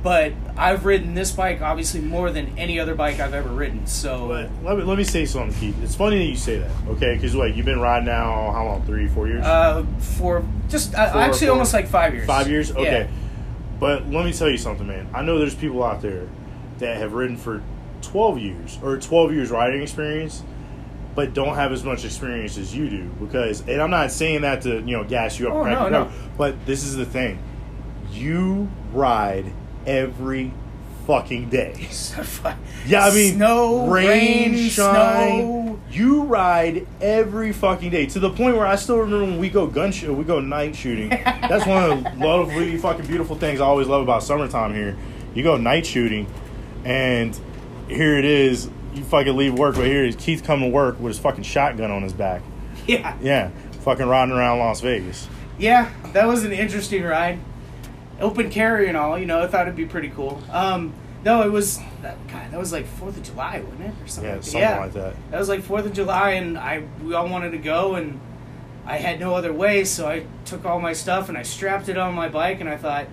But 0.00 0.32
I've 0.56 0.84
ridden 0.84 1.14
this 1.14 1.32
bike 1.32 1.60
obviously 1.60 2.00
more 2.00 2.30
than 2.30 2.56
any 2.56 2.78
other 2.78 2.94
bike 2.94 3.18
I've 3.18 3.34
ever 3.34 3.48
ridden. 3.48 3.86
So 3.88 4.28
But 4.28 4.50
let 4.62 4.78
me 4.78 4.84
let 4.84 4.96
me 4.96 5.02
say 5.04 5.26
something, 5.26 5.58
Keith. 5.58 5.82
It's 5.82 5.96
funny 5.96 6.18
that 6.18 6.24
you 6.24 6.36
say 6.36 6.58
that, 6.60 6.70
okay? 6.90 7.14
Because 7.14 7.34
what 7.34 7.56
you've 7.56 7.66
been 7.66 7.80
riding 7.80 8.06
now, 8.06 8.52
how 8.52 8.64
long? 8.64 8.82
Three, 8.86 9.08
four 9.08 9.26
years? 9.26 9.44
uh, 9.44 9.84
for 9.98 10.44
just 10.68 10.94
uh, 10.94 11.12
Four, 11.12 11.20
actually 11.20 11.46
four- 11.48 11.54
almost 11.54 11.74
like 11.74 11.88
five 11.88 12.14
years. 12.14 12.26
Five 12.28 12.48
years? 12.48 12.70
Yeah. 12.78 13.08
But 13.80 14.10
let 14.10 14.24
me 14.24 14.32
tell 14.32 14.50
you 14.50 14.58
something, 14.58 14.86
man. 14.86 15.08
I 15.14 15.22
know 15.22 15.38
there's 15.38 15.54
people 15.54 15.84
out 15.84 16.02
there 16.02 16.28
that 16.78 16.96
have 16.96 17.12
ridden 17.12 17.36
for 17.36 17.62
12 18.02 18.38
years 18.38 18.78
or 18.82 18.98
12 18.98 19.32
years 19.32 19.50
riding 19.50 19.82
experience, 19.82 20.42
but 21.14 21.34
don't 21.34 21.54
have 21.54 21.72
as 21.72 21.84
much 21.84 22.04
experience 22.04 22.58
as 22.58 22.74
you 22.74 22.88
do. 22.88 23.04
Because, 23.20 23.60
and 23.68 23.80
I'm 23.80 23.90
not 23.90 24.10
saying 24.10 24.42
that 24.42 24.62
to, 24.62 24.76
you 24.80 24.96
know, 24.96 25.04
gas 25.04 25.38
you 25.38 25.48
up. 25.48 25.54
Oh, 25.54 25.62
crack 25.62 25.78
no, 25.78 25.88
no. 26.04 26.10
But 26.36 26.66
this 26.66 26.84
is 26.84 26.96
the 26.96 27.06
thing. 27.06 27.38
You 28.10 28.68
ride 28.92 29.52
every 29.86 30.52
fucking 31.06 31.48
day. 31.50 31.88
Yeah, 32.86 33.04
I 33.04 33.14
mean, 33.14 33.34
snow, 33.34 33.86
rain, 33.88 34.52
rain, 34.52 34.68
shine. 34.70 35.40
snow. 35.40 35.57
You 35.90 36.24
ride 36.24 36.86
every 37.00 37.52
fucking 37.52 37.90
day 37.90 38.06
to 38.06 38.18
the 38.20 38.30
point 38.30 38.56
where 38.56 38.66
I 38.66 38.76
still 38.76 38.98
remember 38.98 39.24
when 39.24 39.38
we 39.38 39.48
go 39.48 39.66
gun 39.66 39.90
shoot, 39.90 40.12
we 40.12 40.24
go 40.24 40.38
night 40.40 40.76
shooting. 40.76 41.08
That's 41.08 41.66
one 41.66 41.90
of 41.90 42.04
the 42.04 42.24
lovely, 42.26 42.76
fucking 42.76 43.06
beautiful 43.06 43.36
things 43.36 43.60
I 43.60 43.64
always 43.64 43.86
love 43.88 44.02
about 44.02 44.22
summertime 44.22 44.74
here. 44.74 44.96
You 45.34 45.42
go 45.42 45.56
night 45.56 45.86
shooting, 45.86 46.26
and 46.84 47.38
here 47.88 48.18
it 48.18 48.24
is. 48.26 48.68
You 48.94 49.04
fucking 49.04 49.36
leave 49.36 49.54
work, 49.54 49.76
but 49.76 49.86
here 49.86 50.04
is 50.04 50.16
Keith 50.16 50.42
coming 50.44 50.70
to 50.70 50.74
work 50.74 50.98
with 51.00 51.10
his 51.10 51.18
fucking 51.18 51.44
shotgun 51.44 51.90
on 51.90 52.02
his 52.02 52.12
back. 52.12 52.42
Yeah, 52.86 53.16
Yeah, 53.20 53.50
fucking 53.82 54.06
riding 54.06 54.34
around 54.34 54.60
Las 54.60 54.80
Vegas. 54.80 55.28
yeah, 55.58 55.90
that 56.14 56.26
was 56.26 56.44
an 56.44 56.52
interesting 56.52 57.02
ride. 57.04 57.38
Open 58.20 58.48
carry 58.50 58.88
and 58.88 58.96
all, 58.96 59.18
you 59.18 59.26
know, 59.26 59.42
I 59.42 59.46
thought 59.46 59.62
it'd 59.66 59.76
be 59.76 59.84
pretty 59.86 60.08
cool. 60.08 60.42
Um, 60.50 60.92
No, 61.24 61.42
it 61.42 61.52
was 61.52 61.80
that 62.02 62.16
God. 62.28 62.50
That 62.50 62.58
was 62.58 62.72
like 62.72 62.86
Fourth 62.86 63.16
of 63.16 63.22
July, 63.22 63.60
wasn't 63.60 63.82
it, 63.82 63.94
or 64.02 64.06
something? 64.08 64.24
Yeah, 64.30 64.36
like 64.36 64.42
that? 64.42 64.44
something 64.44 64.80
like 64.80 64.92
that. 64.94 65.30
That 65.30 65.38
was 65.38 65.48
like 65.48 65.62
Fourth 65.62 65.86
of 65.86 65.92
July, 65.92 66.30
and 66.32 66.58
I 66.58 66.82
we 67.02 67.14
all 67.14 67.28
wanted 67.28 67.50
to 67.52 67.58
go, 67.58 67.94
and 67.96 68.20
I 68.86 68.96
had 68.96 69.20
no 69.20 69.34
other 69.34 69.52
way, 69.52 69.84
so 69.84 70.08
I 70.08 70.24
took 70.44 70.64
all 70.64 70.80
my 70.80 70.92
stuff 70.94 71.28
and 71.28 71.36
I 71.36 71.42
strapped 71.42 71.88
it 71.88 71.98
on 71.98 72.14
my 72.14 72.28
bike, 72.28 72.60
and 72.60 72.68
I 72.68 72.76
thought, 72.76 73.06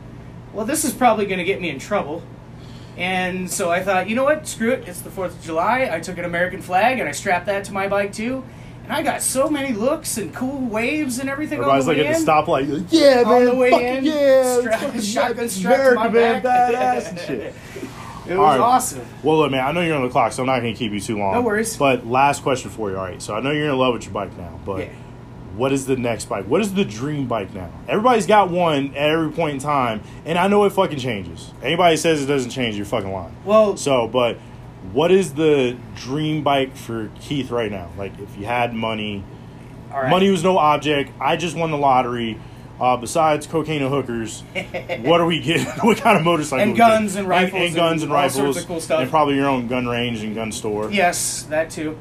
well, 0.53 0.65
this 0.65 0.85
is 0.85 0.93
probably 0.93 1.25
going 1.25 1.39
to 1.39 1.43
get 1.43 1.59
me 1.61 1.69
in 1.69 1.79
trouble. 1.79 2.23
And 2.97 3.51
so 3.51 3.69
I 3.69 3.83
thought, 3.83 4.07
you 4.07 4.15
know 4.15 4.23
what? 4.23 4.47
Screw 4.47 4.71
it. 4.71 4.87
It's 4.87 5.01
the 5.01 5.09
Fourth 5.11 5.37
of 5.37 5.43
July. 5.43 5.89
I 5.91 5.99
took 5.99 6.17
an 6.17 6.23
American 6.23 6.61
flag 6.61 6.97
and 6.99 7.09
I 7.09 7.11
strapped 7.11 7.47
that 7.47 7.65
to 7.65 7.73
my 7.73 7.89
bike 7.89 8.13
too. 8.13 8.41
And 8.85 8.93
I 8.93 9.01
got 9.03 9.21
so 9.21 9.49
many 9.49 9.73
looks 9.73 10.17
and 10.17 10.33
cool 10.33 10.61
waves 10.61 11.19
and 11.19 11.29
everything 11.29 11.59
Everybody's 11.59 11.87
on 11.89 11.95
the 11.95 12.03
like 12.03 12.11
at 12.15 12.19
the 12.25 12.31
stoplight. 12.31 12.71
like, 12.71 12.85
yeah, 12.91 13.23
On 13.25 13.31
man, 13.33 13.45
the 13.45 13.55
way 13.55 13.71
fucking 13.71 13.87
in, 13.87 14.05
yeah, 14.05 14.59
stra- 14.61 15.01
shotgun 15.01 15.43
yeah, 15.43 15.49
strapped 15.49 15.83
to 15.89 15.95
my 15.95 16.07
man, 16.07 16.41
back. 16.41 16.73
badass 16.73 17.09
and 17.09 17.19
shit. 17.19 17.53
It 18.27 18.37
was 18.37 18.37
right. 18.37 18.59
awesome. 18.59 19.05
Well, 19.23 19.37
look, 19.37 19.51
man, 19.51 19.65
I 19.65 19.71
know 19.71 19.81
you're 19.81 19.95
on 19.95 20.03
the 20.03 20.09
clock, 20.09 20.31
so 20.31 20.43
I'm 20.43 20.47
not 20.47 20.59
going 20.61 20.73
to 20.73 20.77
keep 20.77 20.91
you 20.91 20.99
too 20.99 21.17
long. 21.17 21.33
No 21.33 21.41
worries. 21.41 21.77
But 21.77 22.05
last 22.07 22.41
question 22.43 22.71
for 22.71 22.89
you. 22.89 22.97
All 22.97 23.03
right, 23.03 23.21
so 23.21 23.35
I 23.35 23.39
know 23.41 23.51
you're 23.51 23.69
in 23.69 23.77
love 23.77 23.93
with 23.93 24.03
your 24.05 24.13
bike 24.13 24.35
now, 24.37 24.59
but 24.65 24.79
Yeah. 24.79 24.89
what 25.55 25.71
is 25.71 25.85
the 25.85 25.95
next 25.95 26.25
bike? 26.25 26.45
What 26.45 26.61
is 26.61 26.73
the 26.73 26.85
dream 26.85 27.27
bike 27.27 27.53
now? 27.53 27.69
Everybody's 27.87 28.25
got 28.27 28.49
one 28.49 28.87
at 28.95 29.09
every 29.11 29.31
point 29.31 29.53
in 29.55 29.59
time, 29.59 30.01
and 30.25 30.37
I 30.37 30.47
know 30.47 30.63
it 30.65 30.71
fucking 30.71 30.99
changes. 30.99 31.51
Anybody 31.63 31.97
says 31.97 32.21
it 32.23 32.25
doesn't 32.25 32.49
change, 32.51 32.75
you're 32.75 32.85
fucking 32.85 33.11
lying. 33.11 33.35
Well, 33.45 33.77
So, 33.77 34.07
but 34.07 34.37
what 34.91 35.11
is 35.11 35.33
the 35.35 35.77
dream 35.95 36.43
bike 36.43 36.75
for 36.75 37.09
Keith 37.21 37.51
right 37.51 37.71
now? 37.71 37.89
Like, 37.97 38.11
if 38.19 38.37
you 38.37 38.45
had 38.45 38.73
money, 38.73 39.23
right. 39.93 40.09
money 40.09 40.29
was 40.29 40.43
no 40.43 40.57
object. 40.57 41.11
I 41.21 41.35
just 41.37 41.55
won 41.55 41.71
the 41.71 41.77
lottery. 41.77 42.37
Uh, 42.79 42.97
besides 42.97 43.47
cocaine 43.47 43.81
and 43.81 43.89
hookers, 43.89 44.41
what 45.01 45.21
are 45.21 45.25
we 45.25 45.39
getting? 45.39 45.65
what 45.81 45.97
kind 45.97 46.17
of 46.17 46.23
motorcycle? 46.23 46.63
And 46.63 46.75
guns 46.77 47.15
and 47.15 47.27
rifles 47.27 47.61
and, 47.61 47.75
guns 47.75 48.03
and 48.03 48.11
and 48.11 48.21
all 48.21 48.29
sorts 48.29 48.37
rifles, 48.37 48.57
of 48.57 48.67
cool 48.67 48.81
stuff. 48.81 48.99
and 49.01 49.09
probably 49.09 49.35
your 49.35 49.47
own 49.47 49.67
gun 49.67 49.87
range 49.87 50.21
and 50.23 50.35
gun 50.35 50.51
store. 50.51 50.91
Yes, 50.91 51.43
that 51.43 51.69
too. 51.69 51.97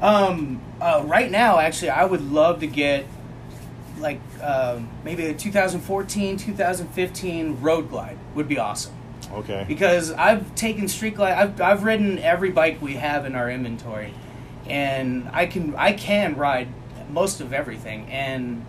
Um, 0.00 0.60
uh, 0.80 1.02
right 1.06 1.30
now, 1.30 1.58
actually, 1.58 1.90
I 1.90 2.04
would 2.04 2.22
love 2.22 2.60
to 2.60 2.66
get 2.66 3.06
like 3.98 4.20
um, 4.42 4.88
maybe 5.04 5.26
a 5.26 5.34
2014, 5.34 6.36
2015 6.36 7.60
Road 7.60 7.90
Glide 7.90 8.18
would 8.34 8.48
be 8.48 8.58
awesome 8.58 8.94
Okay. 9.32 9.64
because 9.68 10.10
I've 10.12 10.54
taken 10.54 10.88
Street 10.88 11.14
Glide. 11.16 11.32
I've 11.34 11.60
I've 11.60 11.82
ridden 11.84 12.18
every 12.18 12.50
bike 12.50 12.80
we 12.82 12.94
have 12.94 13.24
in 13.24 13.34
our 13.34 13.50
inventory, 13.50 14.12
and 14.66 15.28
I 15.32 15.46
can 15.46 15.74
I 15.76 15.92
can 15.92 16.36
ride 16.36 16.68
most 17.10 17.40
of 17.40 17.52
everything, 17.52 18.06
and 18.10 18.64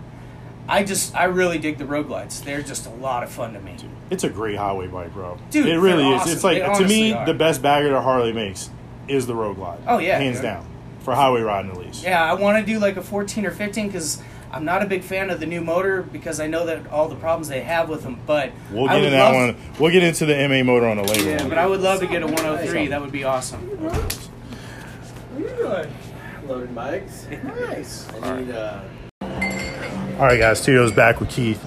I 0.71 0.83
just 0.83 1.13
I 1.15 1.25
really 1.25 1.57
dig 1.57 1.77
the 1.77 1.85
Road 1.85 2.07
Glides. 2.07 2.41
They're 2.41 2.61
just 2.61 2.85
a 2.87 2.89
lot 2.89 3.23
of 3.23 3.29
fun 3.29 3.53
to 3.53 3.59
me. 3.59 3.75
It's 4.09 4.23
a 4.23 4.29
great 4.29 4.57
highway 4.57 4.87
bike, 4.87 5.13
bro. 5.13 5.37
Dude, 5.49 5.67
it 5.67 5.77
really 5.79 6.07
is. 6.09 6.21
awesome. 6.21 6.31
It's 6.33 6.43
like 6.43 6.63
They 6.63 6.73
to 6.83 6.87
me 6.87 7.13
are. 7.13 7.25
the 7.25 7.33
best 7.33 7.61
bagger 7.61 7.89
that 7.89 8.01
Harley 8.01 8.31
makes 8.33 8.69
is 9.07 9.27
the 9.27 9.35
Road 9.35 9.55
Glide. 9.57 9.79
Oh, 9.87 9.97
yeah, 9.99 10.17
hands 10.17 10.37
dude. 10.37 10.43
down 10.43 10.65
for 11.01 11.13
highway 11.13 11.41
riding 11.41 11.71
at 11.71 11.77
least. 11.77 12.03
Yeah, 12.03 12.23
I 12.23 12.33
want 12.35 12.65
to 12.65 12.73
do 12.73 12.79
like 12.79 12.95
a 12.95 13.01
14 13.01 13.45
or 13.45 13.51
15 13.51 13.87
because 13.87 14.21
I'm 14.51 14.63
not 14.63 14.81
a 14.81 14.85
big 14.85 15.03
fan 15.03 15.29
of 15.29 15.39
the 15.41 15.45
new 15.45 15.59
motor 15.61 16.03
because 16.03 16.39
I 16.39 16.47
know 16.47 16.65
that 16.65 16.87
all 16.87 17.07
the 17.09 17.15
problems 17.15 17.47
they 17.49 17.61
have 17.61 17.89
with 17.89 18.03
them. 18.03 18.19
But 18.25 18.51
We'll 18.71 18.87
get 18.87 18.97
into 18.97 19.09
that 19.11 19.33
one. 19.33 19.55
We'll 19.79 19.91
get 19.91 20.03
into 20.03 20.25
the 20.25 20.33
M8 20.33 20.65
motor 20.65 20.87
on 20.87 20.97
a 20.99 21.03
later 21.03 21.29
Yeah, 21.29 21.37
one. 21.41 21.49
but 21.49 21.57
I 21.57 21.65
would 21.67 21.81
love 21.81 21.99
to 22.01 22.07
get 22.07 22.21
a 22.23 22.27
103. 22.27 22.87
That 22.87 23.01
would 23.01 23.11
be 23.11 23.23
awesome. 23.25 23.59
What 23.81 23.93
are 25.35 25.39
you 25.39 25.55
doing? 25.57 25.93
Loading 26.47 26.73
bikes. 26.73 27.27
Nice. 27.43 28.07
I 28.21 28.39
need 28.39 28.51
uh 28.51 28.81
All 30.21 30.27
right, 30.27 30.37
guys. 30.37 30.63
Tito's 30.63 30.91
back 30.91 31.19
with 31.19 31.31
Keith. 31.31 31.59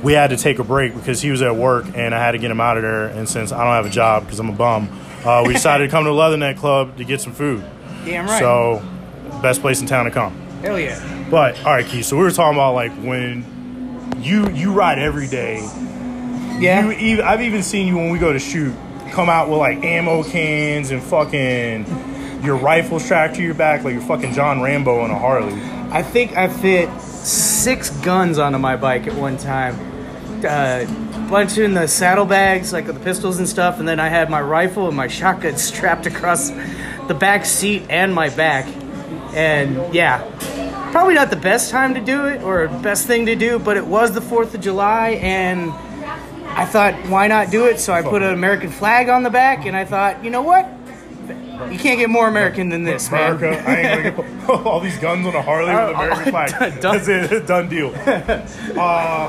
We 0.00 0.12
had 0.12 0.30
to 0.30 0.36
take 0.36 0.60
a 0.60 0.64
break 0.64 0.94
because 0.94 1.20
he 1.20 1.32
was 1.32 1.42
at 1.42 1.56
work, 1.56 1.86
and 1.96 2.14
I 2.14 2.20
had 2.20 2.32
to 2.32 2.38
get 2.38 2.52
him 2.52 2.60
out 2.60 2.76
of 2.76 2.84
there. 2.84 3.06
And 3.06 3.28
since 3.28 3.50
I 3.50 3.64
don't 3.64 3.72
have 3.72 3.84
a 3.84 3.90
job 3.90 4.22
because 4.22 4.38
I'm 4.38 4.48
a 4.48 4.52
bum, 4.52 4.88
uh, 5.24 5.42
we 5.44 5.54
decided 5.54 5.86
to 5.86 5.90
come 5.90 6.04
to 6.04 6.10
Leatherneck 6.10 6.56
Club 6.56 6.98
to 6.98 7.04
get 7.04 7.20
some 7.20 7.32
food. 7.32 7.64
Damn 8.04 8.28
right. 8.28 8.38
So, 8.38 8.80
best 9.42 9.60
place 9.60 9.80
in 9.80 9.88
town 9.88 10.04
to 10.04 10.12
come. 10.12 10.36
Hell 10.60 10.78
yeah. 10.78 11.26
But 11.28 11.58
all 11.64 11.72
right, 11.72 11.84
Keith. 11.84 12.04
So 12.04 12.16
we 12.16 12.22
were 12.22 12.30
talking 12.30 12.56
about 12.56 12.76
like 12.76 12.92
when 12.92 13.44
you 14.18 14.50
you 14.50 14.72
ride 14.72 15.00
every 15.00 15.26
day. 15.26 15.56
Yeah. 16.60 16.88
You 16.92 17.24
I've 17.24 17.42
even 17.42 17.64
seen 17.64 17.88
you 17.88 17.96
when 17.96 18.10
we 18.10 18.20
go 18.20 18.32
to 18.32 18.38
shoot 18.38 18.72
come 19.10 19.28
out 19.28 19.48
with 19.48 19.58
like 19.58 19.82
ammo 19.82 20.22
cans 20.22 20.92
and 20.92 21.02
fucking 21.02 21.84
your 22.44 22.54
rifle 22.54 23.00
strapped 23.00 23.34
to 23.34 23.42
your 23.42 23.54
back 23.54 23.82
like 23.82 23.94
you're 23.94 24.02
fucking 24.02 24.32
John 24.32 24.62
Rambo 24.62 25.00
on 25.00 25.10
a 25.10 25.18
Harley. 25.18 25.60
I 25.90 26.04
think 26.04 26.36
I 26.36 26.46
fit 26.46 26.88
six 27.66 27.90
guns 27.90 28.38
onto 28.38 28.58
my 28.58 28.76
bike 28.76 29.08
at 29.08 29.14
one 29.14 29.36
time. 29.36 29.74
Uh, 30.48 30.84
bunch 31.28 31.58
in 31.58 31.74
the 31.74 31.88
saddlebags, 31.88 32.72
like 32.72 32.86
the 32.86 32.94
pistols 32.94 33.38
and 33.38 33.48
stuff, 33.48 33.80
and 33.80 33.88
then 33.88 33.98
I 33.98 34.08
had 34.08 34.30
my 34.30 34.40
rifle 34.40 34.86
and 34.86 34.96
my 34.96 35.08
shotgun 35.08 35.56
strapped 35.70 36.06
across 36.06 36.50
the 37.08 37.16
back 37.18 37.44
seat 37.44 37.82
and 37.90 38.14
my 38.14 38.28
back. 38.28 38.68
And 39.34 39.92
yeah, 39.92 40.22
probably 40.92 41.14
not 41.14 41.30
the 41.30 41.42
best 41.42 41.72
time 41.72 41.94
to 41.94 42.00
do 42.00 42.26
it 42.26 42.40
or 42.44 42.68
best 42.68 43.08
thing 43.08 43.26
to 43.26 43.34
do, 43.34 43.58
but 43.58 43.76
it 43.76 43.84
was 43.84 44.12
the 44.12 44.20
4th 44.20 44.54
of 44.54 44.60
July, 44.60 45.18
and 45.20 45.72
I 46.50 46.66
thought, 46.66 46.94
why 47.08 47.26
not 47.26 47.50
do 47.50 47.64
it? 47.64 47.80
So 47.80 47.92
I 47.92 48.02
put 48.02 48.22
an 48.22 48.32
American 48.32 48.70
flag 48.70 49.08
on 49.08 49.24
the 49.24 49.30
back, 49.30 49.66
and 49.66 49.76
I 49.76 49.84
thought, 49.84 50.22
you 50.22 50.30
know 50.30 50.42
what? 50.42 50.70
You 51.70 51.78
can't 51.78 51.98
get 51.98 52.10
more 52.10 52.28
American 52.28 52.68
than 52.68 52.84
this, 52.84 53.10
man. 53.10 53.36
America, 53.36 53.68
I 53.68 53.74
ain't 53.76 54.16
gonna 54.16 54.28
get 54.46 54.50
all 54.66 54.80
these 54.80 54.98
guns 54.98 55.26
on 55.26 55.34
a 55.34 55.42
Harley 55.42 55.70
with 55.70 55.78
Uh, 55.78 55.92
American 55.94 56.28
uh, 56.34 56.46
flag. 56.46 56.80
done. 56.80 56.96
That's 56.98 57.08
it, 57.08 57.46
done 57.46 57.68
deal. 57.68 57.92
uh, 58.78 59.28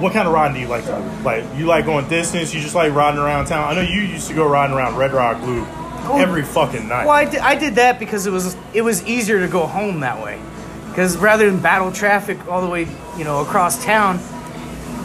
what 0.00 0.12
kind 0.12 0.26
of 0.26 0.34
riding 0.34 0.54
do 0.54 0.60
you 0.60 0.68
like? 0.68 0.86
Like 1.24 1.44
you 1.56 1.66
like 1.66 1.84
going 1.86 2.08
distance? 2.08 2.54
You 2.54 2.60
just 2.60 2.74
like 2.74 2.92
riding 2.94 3.20
around 3.20 3.46
town? 3.46 3.68
I 3.70 3.74
know 3.74 3.82
you 3.88 4.00
used 4.02 4.28
to 4.28 4.34
go 4.34 4.46
riding 4.48 4.76
around 4.76 4.96
Red 4.96 5.12
Rock 5.12 5.40
Loop 5.42 5.66
every 6.14 6.42
fucking 6.42 6.88
night. 6.88 7.04
Well, 7.06 7.14
I 7.14 7.24
did, 7.24 7.40
I 7.40 7.54
did 7.54 7.76
that 7.76 7.98
because 7.98 8.26
it 8.26 8.30
was 8.32 8.56
it 8.74 8.82
was 8.82 9.04
easier 9.06 9.40
to 9.40 9.48
go 9.48 9.66
home 9.66 10.00
that 10.00 10.22
way. 10.22 10.40
Because 10.88 11.16
rather 11.16 11.50
than 11.50 11.60
battle 11.60 11.90
traffic 11.90 12.46
all 12.48 12.60
the 12.60 12.68
way, 12.68 12.86
you 13.16 13.24
know, 13.24 13.40
across 13.40 13.82
town, 13.84 14.18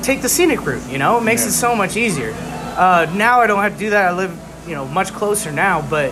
take 0.01 0.21
the 0.21 0.27
scenic 0.29 0.65
route. 0.65 0.85
You 0.89 0.97
know, 0.97 1.17
it 1.17 1.21
makes 1.21 1.43
Yeah. 1.43 1.49
it 1.49 1.51
so 1.53 1.75
much 1.75 1.95
easier. 1.95 2.33
Uh, 2.77 3.09
now 3.15 3.39
I 3.39 3.47
don't 3.47 3.61
have 3.61 3.73
to 3.73 3.79
do 3.79 3.89
that. 3.91 4.05
I 4.09 4.11
live, 4.13 4.37
you 4.67 4.75
know, 4.75 4.85
much 4.85 5.13
closer 5.13 5.51
now. 5.51 5.81
But 5.89 6.11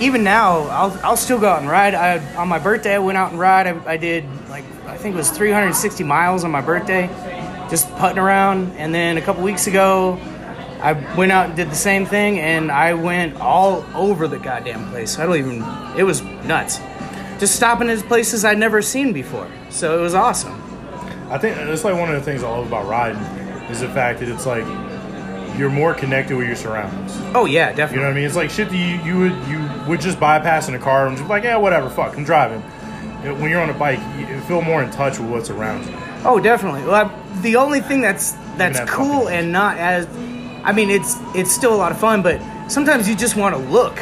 even 0.00 0.24
now, 0.24 0.60
I'll 0.62 0.98
I'll 1.04 1.16
still 1.16 1.38
go 1.38 1.48
out 1.48 1.60
and 1.60 1.68
ride. 1.68 1.94
I, 1.94 2.34
on 2.36 2.48
my 2.48 2.58
birthday, 2.58 2.94
I 2.94 2.98
went 2.98 3.18
out 3.18 3.30
and 3.30 3.38
ride. 3.38 3.66
I, 3.66 3.92
I 3.92 3.96
did 3.96 4.24
like 4.48 4.64
I 4.86 4.96
think 4.96 5.14
it 5.14 5.18
was 5.18 5.30
360 5.30 6.04
miles 6.04 6.42
on 6.42 6.50
my 6.50 6.60
birthday, 6.60 7.06
just 7.70 7.90
putting 7.96 8.18
around. 8.18 8.72
And 8.72 8.94
then 8.94 9.18
a 9.18 9.20
couple 9.20 9.42
weeks 9.42 9.66
ago, 9.66 10.18
I 10.82 10.92
went 11.16 11.32
out 11.32 11.46
and 11.46 11.56
did 11.56 11.70
the 11.70 11.76
same 11.76 12.06
thing, 12.06 12.40
and 12.40 12.72
I 12.72 12.94
went 12.94 13.36
all 13.40 13.84
over 13.94 14.26
the 14.26 14.38
goddamn 14.38 14.90
place. 14.90 15.18
I 15.18 15.26
don't 15.26 15.36
even. 15.36 15.64
It 15.96 16.04
was 16.04 16.22
nuts. 16.22 16.78
Just 17.38 17.56
stopping 17.56 17.88
at 17.88 17.98
places 18.04 18.44
I'd 18.44 18.58
never 18.58 18.82
seen 18.82 19.12
before. 19.12 19.50
So 19.70 19.98
it 19.98 20.02
was 20.02 20.14
awesome. 20.14 20.60
I 21.30 21.38
think 21.38 21.56
that's 21.56 21.84
like 21.84 21.96
one 21.96 22.08
of 22.08 22.16
the 22.16 22.22
things 22.22 22.42
I 22.42 22.50
love 22.50 22.66
about 22.66 22.86
riding 22.86 23.22
is 23.70 23.80
the 23.80 23.88
fact 23.88 24.20
that 24.20 24.28
it's 24.28 24.46
like 24.46 24.66
you're 25.56 25.70
more 25.70 25.94
connected 25.94 26.36
with 26.36 26.46
your 26.46 26.56
surroundings. 26.56 27.16
Oh 27.34 27.44
yeah, 27.44 27.68
definitely. 27.68 27.96
You 27.96 28.00
know 28.00 28.08
what 28.08 28.12
I 28.12 28.14
mean? 28.14 28.24
It's 28.24 28.36
like 28.36 28.50
shit 28.50 28.68
that 28.68 28.76
you, 28.76 28.96
you 29.04 29.18
would 29.18 29.32
you 29.48 29.58
would 29.86 30.00
just 30.00 30.18
bypassing 30.18 30.74
a 30.74 30.78
car 30.78 31.06
and 31.06 31.16
just 31.16 31.28
like, 31.28 31.44
yeah, 31.44 31.56
whatever, 31.56 31.88
fuck, 31.88 32.16
I'm 32.16 32.24
driving. 32.24 32.62
You 33.24 33.34
When 33.34 33.50
you're 33.50 33.60
on 33.60 33.70
a 33.70 33.74
bike, 33.74 34.00
you 34.18 34.40
feel 34.42 34.62
more 34.62 34.82
in 34.82 34.90
touch 34.90 35.18
with 35.18 35.30
what's 35.30 35.50
around 35.50 35.86
you. 35.86 35.94
Oh, 36.24 36.40
definitely. 36.40 36.82
Well, 36.82 37.06
I, 37.06 37.40
the 37.40 37.56
only 37.56 37.80
thing 37.80 38.00
that's 38.00 38.32
that's 38.56 38.78
that 38.78 38.88
cool 38.88 39.28
and 39.28 39.52
not 39.52 39.78
as, 39.78 40.06
I 40.64 40.72
mean, 40.72 40.90
it's 40.90 41.16
it's 41.34 41.52
still 41.52 41.74
a 41.74 41.76
lot 41.76 41.92
of 41.92 41.98
fun, 41.98 42.22
but 42.22 42.40
sometimes 42.68 43.08
you 43.08 43.14
just 43.14 43.36
want 43.36 43.54
to 43.54 43.60
look, 43.60 43.94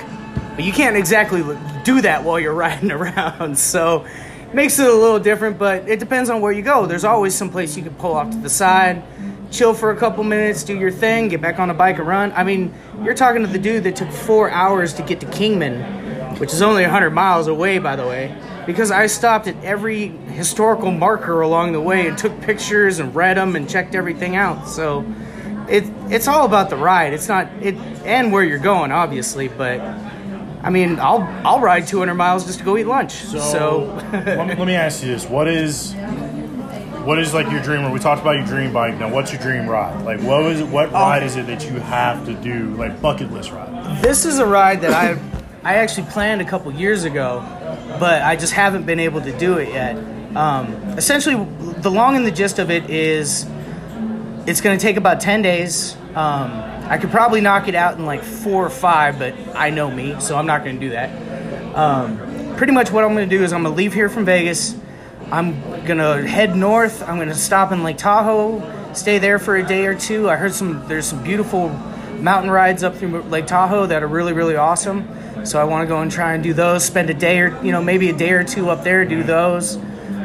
but 0.57 0.65
you 0.65 0.73
can't 0.73 0.97
exactly 0.97 1.43
do 1.85 2.01
that 2.03 2.25
while 2.25 2.41
you're 2.41 2.55
riding 2.67 2.91
around. 2.91 3.59
So, 3.59 4.05
it 4.49 4.55
makes 4.55 4.79
it 4.79 4.89
a 4.89 4.93
little 4.93 5.19
different. 5.19 5.59
But 5.59 5.89
it 5.89 5.99
depends 6.01 6.31
on 6.31 6.41
where 6.41 6.53
you 6.53 6.63
go. 6.63 6.87
There's 6.87 7.05
always 7.05 7.35
some 7.35 7.51
place 7.51 7.77
you 7.77 7.83
can 7.83 7.95
pull 7.95 8.15
off 8.15 8.31
to 8.31 8.39
the 8.39 8.51
side, 8.51 9.03
chill 9.51 9.75
for 9.75 9.91
a 9.91 9.97
couple 9.97 10.25
minutes, 10.25 10.63
do 10.65 10.77
your 10.77 10.91
thing, 10.91 11.29
get 11.29 11.41
back 11.41 11.59
on 11.59 11.71
a 11.71 11.75
bike 11.75 11.99
and 11.99 12.09
run. 12.09 12.33
I 12.33 12.45
mean, 12.45 12.75
you're 13.03 13.15
talking 13.15 13.43
to 13.43 13.49
the 13.49 13.59
dude 13.59 13.85
that 13.85 13.97
took 13.97 14.11
four 14.11 14.51
hours 14.51 14.95
to 14.95 15.03
get 15.03 15.21
to 15.21 15.27
Kingman, 15.27 16.39
which 16.39 16.53
is 16.53 16.63
only 16.63 16.83
100 16.83 17.11
miles 17.11 17.47
away, 17.47 17.79
by 17.79 17.97
the 17.97 18.07
way, 18.07 18.37
because 18.67 18.91
I 18.91 19.07
stopped 19.07 19.47
at 19.47 19.63
every 19.65 20.09
historical 20.09 20.91
marker 20.91 21.41
along 21.41 21.73
the 21.73 21.81
way 21.81 22.09
and 22.09 22.19
took 22.19 22.41
pictures 22.41 22.99
and 22.99 23.15
read 23.15 23.37
them 23.37 23.57
and 23.57 23.69
checked 23.69 23.95
everything 23.95 24.37
out. 24.37 24.69
So 24.69 25.05
it 25.69 25.85
it's 26.11 26.29
all 26.29 26.47
about 26.47 26.71
the 26.71 26.77
ride. 26.77 27.13
It's 27.13 27.29
not 27.29 27.49
it 27.61 27.75
and 28.05 28.33
where 28.33 28.43
you're 28.43 28.59
going, 28.59 28.91
obviously, 28.91 29.49
but 29.49 29.81
I 30.63 30.71
mean, 30.71 30.99
I'll 30.99 31.23
I'll 31.47 31.61
ride 31.61 31.87
200 31.87 32.15
miles 32.15 32.47
just 32.47 32.59
to 32.59 32.65
go 32.65 32.77
eat 32.77 32.87
lunch. 32.87 33.13
So, 33.13 33.95
let, 34.13 34.47
me, 34.49 34.55
let 34.55 34.67
me 34.67 34.75
ask 34.75 35.03
you 35.03 35.09
this: 35.09 35.27
What 35.27 35.47
is 35.47 35.95
what 37.05 37.19
is 37.19 37.35
like 37.35 37.51
your 37.51 37.63
dream? 37.63 37.85
Or 37.85 37.91
we 37.91 37.99
talked 37.99 38.21
about 38.23 38.37
your 38.37 38.47
dream 38.47 38.73
bike. 38.73 38.99
Now, 38.99 39.11
what's 39.13 39.33
your 39.33 39.41
dream 39.41 39.69
ride? 39.69 40.05
Like, 40.05 40.21
what 40.21 40.43
was 40.43 40.63
what 40.63 40.93
ride 40.93 41.23
is 41.23 41.37
it 41.37 41.47
that 41.47 41.65
you 41.65 41.79
have 41.81 42.25
to 42.27 42.35
do? 42.35 42.75
Like 42.75 43.01
bucket 43.01 43.33
list 43.33 43.51
ride. 43.51 44.03
this 44.03 44.25
is 44.25 44.39
a 44.39 44.47
ride 44.47 44.81
that 44.83 44.93
I 44.93 45.19
I 45.65 45.75
actually 45.77 46.07
planned 46.09 46.41
a 46.41 46.45
couple 46.45 46.73
years 46.73 47.05
ago, 47.05 47.41
but 47.99 48.23
I 48.23 48.37
just 48.37 48.53
haven't 48.53 48.87
been 48.87 49.01
able 49.01 49.21
to 49.23 49.37
do 49.39 49.59
it 49.59 49.69
yet. 49.69 49.97
Um, 50.37 50.73
essentially, 50.97 51.35
the 51.81 51.91
long 51.91 52.17
and 52.17 52.25
the 52.25 52.31
gist 52.31 52.59
of 52.59 52.71
it 52.71 52.89
is 52.91 53.47
it's 54.47 54.61
going 54.61 54.79
to 54.79 54.83
take 54.83 54.97
about 54.97 55.21
10 55.21 55.43
days. 55.43 55.97
Um, 56.15 56.53
I 56.89 56.97
could 56.99 57.11
probably 57.11 57.41
knock 57.41 57.69
it 57.69 57.75
out 57.75 57.99
in 57.99 58.07
like 58.07 58.23
four 58.23 58.65
or 58.65 58.71
five, 58.71 59.19
but 59.19 59.35
I 59.55 59.71
know 59.71 59.91
me, 59.91 60.19
so 60.21 60.37
I'm 60.37 60.47
not 60.47 60.65
going 60.65 60.77
to 60.77 60.81
do 60.81 60.91
that. 60.91 61.77
Um, 61.77 62.57
pretty 62.57 62.73
much 62.73 62.91
what 62.91 63.05
I'm 63.05 63.15
going 63.15 63.29
to 63.29 63.37
do 63.37 63.43
is 63.43 63.53
I'm 63.53 63.63
going 63.63 63.75
to 63.75 63.77
leave 63.77 63.93
here 63.93 64.09
from 64.09 64.25
Vegas. 64.25 64.75
I'm 65.31 65.63
to 65.99 66.27
head 66.27 66.57
north. 66.57 67.07
I'm 67.07 67.19
to 67.19 67.35
stop 67.35 67.71
in 67.73 67.83
Lake 67.83 67.99
Tahoe, 67.99 68.95
stay 68.95 69.19
there 69.19 69.39
for 69.39 69.57
a 69.57 69.63
day 69.63 69.85
or 69.85 69.95
two. 69.95 70.31
I 70.31 70.37
heard 70.37 70.55
some, 70.55 70.87
there's 70.89 71.07
some 71.07 71.23
beautiful 71.23 71.69
mountain 72.19 72.51
rides 72.51 72.83
up 72.83 72.97
through 72.97 73.23
Lake 73.23 73.47
Tahoe 73.47 73.87
that 73.87 74.03
are 74.03 74.09
really, 74.09 74.33
really 74.33 74.57
awesome. 74.57 75.07
So 75.45 75.61
I 75.61 75.65
want 75.65 75.83
to 75.83 75.87
go 75.87 76.01
and 76.01 76.11
try 76.11 76.35
and 76.35 76.43
do 76.43 76.55
those, 76.55 76.85
spend 76.85 77.11
a 77.11 77.15
day 77.15 77.41
or, 77.41 77.63
you 77.63 77.73
know, 77.73 77.83
maybe 77.83 78.09
a 78.09 78.17
day 78.17 78.31
or 78.31 78.43
two 78.43 78.71
up 78.71 78.85
there, 78.85 79.05
do 79.05 79.23
those. 79.23 79.77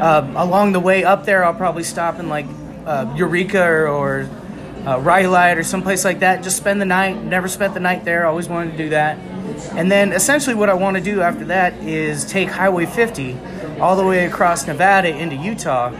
Um, 0.01 0.35
along 0.37 0.71
the 0.71 0.79
way 0.79 1.03
up 1.03 1.25
there, 1.25 1.43
I'll 1.43 1.53
probably 1.53 1.83
stop 1.83 2.19
in 2.19 2.29
like 2.29 2.45
uh, 2.85 3.13
Eureka 3.15 3.63
or, 3.63 3.87
or 3.89 4.29
uh, 4.87 4.99
Rhyolite 4.99 5.57
or 5.57 5.63
someplace 5.63 6.05
like 6.05 6.19
that. 6.19 6.43
Just 6.43 6.57
spend 6.57 6.79
the 6.79 6.85
night. 6.85 7.21
Never 7.23 7.47
spent 7.49 7.73
the 7.73 7.79
night 7.79 8.05
there. 8.05 8.25
Always 8.25 8.47
wanted 8.47 8.71
to 8.71 8.77
do 8.77 8.89
that. 8.89 9.17
And 9.73 9.91
then 9.91 10.13
essentially, 10.13 10.55
what 10.55 10.69
I 10.69 10.73
want 10.73 10.97
to 10.97 11.03
do 11.03 11.21
after 11.21 11.45
that 11.45 11.73
is 11.83 12.25
take 12.25 12.49
Highway 12.49 12.85
50 12.85 13.37
all 13.83 13.97
the 13.97 14.05
way 14.05 14.25
across 14.25 14.65
Nevada 14.65 15.09
into 15.13 15.35
Utah 15.35 15.91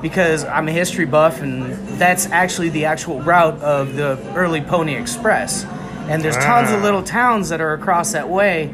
because 0.00 0.44
I'm 0.44 0.68
a 0.68 0.70
history 0.72 1.06
buff, 1.06 1.42
and 1.42 1.72
that's 1.98 2.26
actually 2.26 2.68
the 2.68 2.84
actual 2.84 3.20
route 3.20 3.60
of 3.60 3.96
the 3.96 4.16
early 4.36 4.60
Pony 4.60 4.94
Express. 4.94 5.64
And 6.08 6.22
there's 6.22 6.36
tons 6.36 6.70
of 6.70 6.80
Ah. 6.80 6.84
little 6.84 7.02
towns 7.02 7.48
that 7.48 7.60
are 7.60 7.72
across 7.72 8.12
that 8.12 8.28
way, 8.28 8.70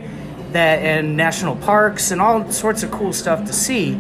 that 0.52 0.80
and 0.80 1.16
national 1.16 1.56
parks 1.56 2.10
and 2.10 2.20
all 2.20 2.50
sorts 2.50 2.82
of 2.82 2.90
cool 2.90 3.14
stuff 3.14 3.42
to 3.46 3.54
see. 3.54 3.98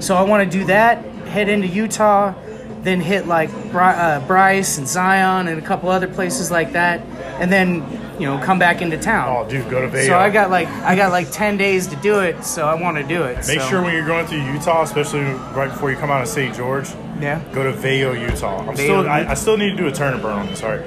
So 0.00 0.16
I 0.16 0.22
want 0.22 0.50
to 0.50 0.58
do 0.58 0.64
that. 0.66 1.02
Head 1.28 1.48
into 1.48 1.68
Utah, 1.68 2.34
then 2.82 3.00
hit 3.00 3.26
like 3.26 3.50
Bri- 3.70 3.82
uh, 3.82 4.26
Bryce 4.26 4.78
and 4.78 4.88
Zion 4.88 5.48
and 5.48 5.58
a 5.58 5.64
couple 5.64 5.88
other 5.90 6.08
places 6.08 6.50
like 6.50 6.72
that, 6.72 7.00
and 7.40 7.52
then 7.52 7.76
you 8.18 8.26
know 8.26 8.38
come 8.42 8.58
back 8.58 8.82
into 8.82 8.98
town. 8.98 9.28
Oh, 9.28 9.48
dude, 9.48 9.68
go 9.70 9.80
to 9.80 9.88
Vegas. 9.88 10.06
So 10.06 10.18
I 10.18 10.30
got 10.30 10.50
like 10.50 10.68
I 10.68 10.96
got 10.96 11.10
like 11.10 11.30
ten 11.30 11.56
days 11.56 11.86
to 11.88 11.96
do 11.96 12.20
it, 12.20 12.44
so 12.44 12.66
I 12.66 12.74
want 12.74 12.96
to 12.96 13.02
do 13.02 13.22
it. 13.24 13.36
Make 13.46 13.60
so- 13.60 13.68
sure 13.68 13.82
when 13.82 13.94
you're 13.94 14.06
going 14.06 14.26
through 14.26 14.42
Utah, 14.52 14.82
especially 14.82 15.20
right 15.54 15.70
before 15.70 15.90
you 15.90 15.96
come 15.96 16.10
out 16.10 16.22
of 16.22 16.28
St. 16.28 16.54
George, 16.54 16.88
yeah. 17.20 17.42
go 17.52 17.62
to 17.62 17.76
Veyo, 17.76 18.18
Utah. 18.18 18.58
I'm 18.60 18.76
Vail, 18.76 19.02
still, 19.02 19.08
I, 19.08 19.26
I 19.30 19.34
still 19.34 19.56
need 19.56 19.70
to 19.70 19.76
do 19.76 19.86
a 19.86 19.92
turn 19.92 20.14
and 20.14 20.22
burn 20.22 20.38
on 20.38 20.46
this. 20.46 20.60
Sorry, 20.60 20.80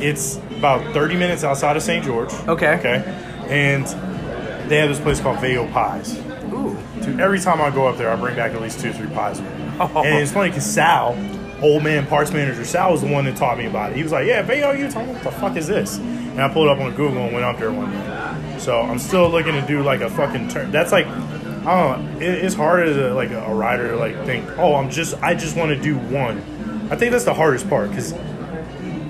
it's 0.00 0.36
about 0.58 0.92
30 0.92 1.16
minutes 1.16 1.44
outside 1.44 1.76
of 1.76 1.82
St. 1.82 2.04
George. 2.04 2.32
Okay. 2.46 2.76
Okay, 2.78 3.02
and 3.48 3.86
they 4.68 4.76
have 4.78 4.88
this 4.88 5.00
place 5.00 5.20
called 5.20 5.38
Veyo 5.38 5.70
Pies. 5.72 6.18
Ooh. 6.52 6.76
Dude, 7.02 7.20
every 7.20 7.40
time 7.40 7.60
I 7.60 7.70
go 7.70 7.86
up 7.88 7.96
there, 7.96 8.10
I 8.10 8.16
bring 8.16 8.36
back 8.36 8.52
at 8.52 8.62
least 8.62 8.80
two, 8.80 8.90
or 8.90 8.92
three 8.92 9.08
pies 9.08 9.40
with 9.40 9.58
me. 9.58 9.61
And 9.80 10.18
it's 10.18 10.32
funny 10.32 10.50
because 10.50 10.66
Sal, 10.66 11.16
old 11.62 11.82
man 11.82 12.06
parts 12.06 12.32
manager 12.32 12.64
Sal, 12.64 12.92
was 12.92 13.00
the 13.00 13.06
one 13.06 13.24
that 13.24 13.36
taught 13.36 13.58
me 13.58 13.66
about 13.66 13.90
it. 13.92 13.96
He 13.96 14.02
was 14.02 14.12
like, 14.12 14.26
"Yeah, 14.26 14.40
Utah. 14.72 15.00
I'm 15.00 15.08
like, 15.08 15.16
What 15.16 15.24
the 15.24 15.40
fuck 15.40 15.56
is 15.56 15.66
this?" 15.66 15.98
And 15.98 16.40
I 16.40 16.48
pulled 16.52 16.68
it 16.68 16.70
up 16.70 16.78
on 16.78 16.94
Google 16.94 17.22
and 17.24 17.32
went 17.32 17.44
up 17.44 17.58
there 17.58 17.72
one 17.72 17.90
day. 17.90 18.56
So 18.58 18.80
I'm 18.80 18.98
still 18.98 19.28
looking 19.28 19.52
to 19.52 19.66
do 19.66 19.82
like 19.82 20.00
a 20.00 20.08
fucking 20.08 20.48
turn. 20.48 20.70
That's 20.70 20.92
like, 20.92 21.06
I 21.06 21.92
don't 21.96 22.14
know. 22.14 22.18
It, 22.20 22.44
it's 22.44 22.54
hard 22.54 22.88
as 22.88 22.96
a, 22.96 23.12
like 23.12 23.30
a 23.30 23.52
rider 23.54 23.90
to 23.90 23.96
like 23.96 24.16
think, 24.24 24.48
"Oh, 24.58 24.74
I'm 24.74 24.90
just, 24.90 25.20
I 25.22 25.34
just 25.34 25.56
want 25.56 25.70
to 25.70 25.80
do 25.80 25.98
one." 25.98 26.38
I 26.90 26.96
think 26.96 27.12
that's 27.12 27.24
the 27.24 27.34
hardest 27.34 27.68
part 27.68 27.88
because 27.90 28.12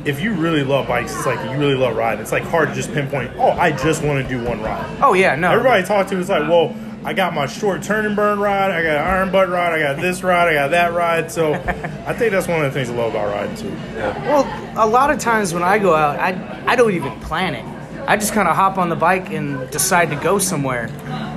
if 0.05 0.20
you 0.20 0.35
really 0.35 0.64
love 0.64 0.88
bikes, 0.88 1.14
it's 1.14 1.27
like 1.27 1.38
you 1.51 1.57
really 1.57 1.75
love 1.75 1.96
riding. 1.96 2.20
It's 2.20 2.33
like 2.33 2.44
hard 2.44 2.68
to 2.68 2.75
just 2.75 2.92
pinpoint. 2.92 3.33
Oh, 3.37 3.51
I 3.51 3.72
just 3.72 4.03
want 4.03 4.22
to 4.22 4.29
do 4.29 4.42
one 4.42 4.61
ride. 4.61 4.98
Oh 5.01 5.14
yeah, 5.14 5.35
no. 5.37 5.51
Everybody 5.51 5.83
I 5.83 5.87
talk 5.87 6.07
to 6.09 6.18
is 6.18 6.29
like, 6.29 6.48
well, 6.48 6.75
I 7.04 7.12
got 7.14 7.34
my 7.34 7.46
short 7.46 7.82
turn 7.82 8.06
and 8.06 8.14
burn 8.14 8.38
ride, 8.38 8.70
I 8.70 8.82
got 8.82 8.96
an 8.96 9.02
iron 9.02 9.32
butt 9.32 9.48
ride, 9.48 9.72
I 9.72 9.94
got 9.94 10.00
this 10.00 10.22
ride, 10.22 10.48
I 10.48 10.54
got 10.54 10.70
that 10.70 10.92
ride. 10.92 11.32
So 11.32 11.54
I 12.06 12.12
think 12.12 12.30
that's 12.32 12.46
one 12.46 12.64
of 12.64 12.72
the 12.72 12.78
things 12.78 12.90
I 12.90 12.94
love 12.94 13.12
about 13.12 13.32
riding 13.32 13.56
too. 13.56 13.72
Well, 13.96 14.44
a 14.76 14.86
lot 14.86 15.10
of 15.10 15.18
times 15.18 15.52
when 15.52 15.62
I 15.64 15.78
go 15.78 15.94
out, 15.94 16.20
I 16.20 16.62
I 16.66 16.76
don't 16.76 16.92
even 16.92 17.18
plan 17.20 17.54
it. 17.54 17.64
I 18.06 18.16
just 18.16 18.32
kind 18.32 18.48
of 18.48 18.56
hop 18.56 18.78
on 18.78 18.88
the 18.88 18.96
bike 18.96 19.30
and 19.30 19.70
decide 19.70 20.10
to 20.10 20.16
go 20.16 20.38
somewhere, 20.38 20.88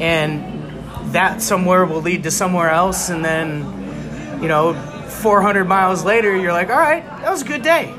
and 0.02 1.14
that 1.14 1.42
somewhere 1.42 1.86
will 1.86 2.02
lead 2.02 2.24
to 2.24 2.32
somewhere 2.32 2.70
else, 2.70 3.10
and 3.10 3.24
then, 3.24 4.40
you 4.42 4.48
know, 4.48 4.74
400 4.74 5.66
miles 5.66 6.04
later, 6.04 6.36
you're 6.36 6.52
like, 6.54 6.70
all 6.70 6.80
right, 6.80 7.04
that 7.22 7.30
was 7.32 7.42
a 7.42 7.46
good 7.46 7.62
day. 7.62 7.94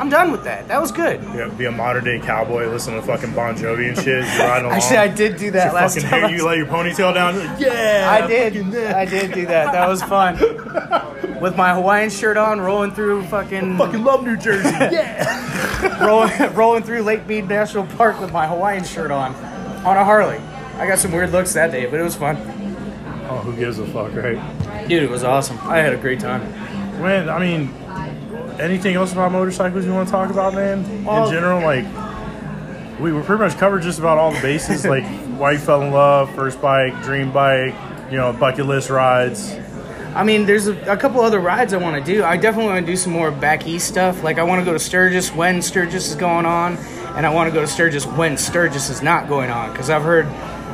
I'm 0.00 0.08
done 0.08 0.30
with 0.32 0.44
that. 0.44 0.68
That 0.68 0.80
was 0.80 0.92
good. 0.92 1.22
Yeah, 1.34 1.48
be 1.48 1.64
a 1.66 1.72
modern 1.72 2.04
day 2.04 2.18
cowboy, 2.20 2.68
listen 2.68 2.94
to 2.94 3.02
fucking 3.02 3.34
Bon 3.34 3.54
Jovi 3.56 3.88
and 3.88 3.96
shit. 3.96 4.24
You 4.24 4.40
riding 4.40 4.64
along. 4.66 4.76
Actually, 4.78 4.96
I 4.98 5.08
did 5.08 5.36
do 5.36 5.50
that 5.52 5.74
last 5.74 5.94
fucking 5.94 6.08
time. 6.08 6.20
hair, 6.22 6.30
you 6.30 6.46
let 6.46 6.56
your 6.58 6.66
ponytail 6.66 7.14
down. 7.14 7.38
like, 7.38 7.60
yeah, 7.60 8.08
I 8.10 8.26
did. 8.26 8.56
I 8.76 9.04
did 9.04 9.32
do 9.32 9.46
that. 9.46 9.72
That 9.72 9.88
was 9.88 10.02
fun. 10.02 10.38
With 11.40 11.56
my 11.56 11.72
Hawaiian 11.74 12.10
shirt 12.10 12.36
on, 12.36 12.60
rolling 12.60 12.90
through 12.92 13.22
fucking, 13.24 13.76
Fucking 13.78 14.02
love 14.02 14.24
New 14.24 14.36
Jersey. 14.36 14.68
yeah. 14.92 16.04
rolling, 16.04 16.54
rolling 16.54 16.82
through 16.82 17.02
Lake 17.02 17.26
Mead 17.26 17.48
National 17.48 17.86
Park 17.86 18.20
with 18.20 18.32
my 18.32 18.46
Hawaiian 18.46 18.82
shirt 18.84 19.10
on, 19.12 19.34
on 19.84 19.96
a 19.96 20.04
Harley. 20.04 20.38
I 20.76 20.86
got 20.88 20.98
some 20.98 21.12
weird 21.12 21.30
looks 21.30 21.52
that 21.54 21.70
day, 21.70 21.86
but 21.86 22.00
it 22.00 22.02
was 22.02 22.16
fun. 22.16 22.36
Oh, 23.30 23.38
who 23.44 23.54
gives 23.56 23.78
a 23.78 23.86
fuck, 23.86 24.14
right? 24.14 24.88
Dude, 24.88 25.02
it 25.02 25.10
was 25.10 25.22
awesome. 25.22 25.58
I 25.62 25.78
had 25.78 25.92
a 25.92 25.96
great 25.96 26.18
time. 26.18 26.40
Man, 27.00 27.28
I 27.28 27.38
mean, 27.38 27.72
anything 28.60 28.96
else 28.96 29.12
about 29.12 29.32
motorcycles 29.32 29.84
you 29.84 29.92
want 29.92 30.08
to 30.08 30.12
talk 30.12 30.30
about, 30.30 30.54
man? 30.54 30.84
In 30.84 31.08
um, 31.08 31.30
general, 31.30 31.62
like 31.62 31.84
we 33.00 33.12
were 33.12 33.22
pretty 33.22 33.42
much 33.42 33.56
covered 33.56 33.82
just 33.82 33.98
about 33.98 34.18
all 34.18 34.32
the 34.32 34.40
bases, 34.40 34.84
like 34.84 35.04
why 35.38 35.52
you 35.52 35.58
fell 35.58 35.82
in 35.82 35.92
love, 35.92 36.34
first 36.34 36.60
bike, 36.60 37.00
dream 37.02 37.32
bike, 37.32 37.74
you 38.10 38.16
know, 38.16 38.32
bucket 38.32 38.66
list 38.66 38.90
rides. 38.90 39.56
I 40.14 40.24
mean, 40.24 40.46
there's 40.46 40.66
a, 40.66 40.92
a 40.92 40.96
couple 40.96 41.20
other 41.20 41.38
rides 41.38 41.72
I 41.72 41.76
want 41.76 42.04
to 42.04 42.12
do. 42.12 42.24
I 42.24 42.36
definitely 42.36 42.72
want 42.72 42.84
to 42.84 42.92
do 42.92 42.96
some 42.96 43.12
more 43.12 43.30
back 43.30 43.66
east 43.66 43.86
stuff. 43.86 44.24
Like, 44.24 44.38
I 44.38 44.42
want 44.42 44.60
to 44.60 44.64
go 44.64 44.72
to 44.72 44.78
Sturgis 44.78 45.32
when 45.32 45.62
Sturgis 45.62 46.08
is 46.08 46.16
going 46.16 46.46
on, 46.46 46.76
and 47.14 47.26
I 47.26 47.32
want 47.32 47.48
to 47.48 47.54
go 47.54 47.60
to 47.60 47.66
Sturgis 47.66 48.06
when 48.06 48.36
Sturgis 48.36 48.88
is 48.88 49.02
not 49.02 49.28
going 49.28 49.50
on, 49.50 49.70
because 49.70 49.90
I've 49.90 50.02
heard 50.02 50.26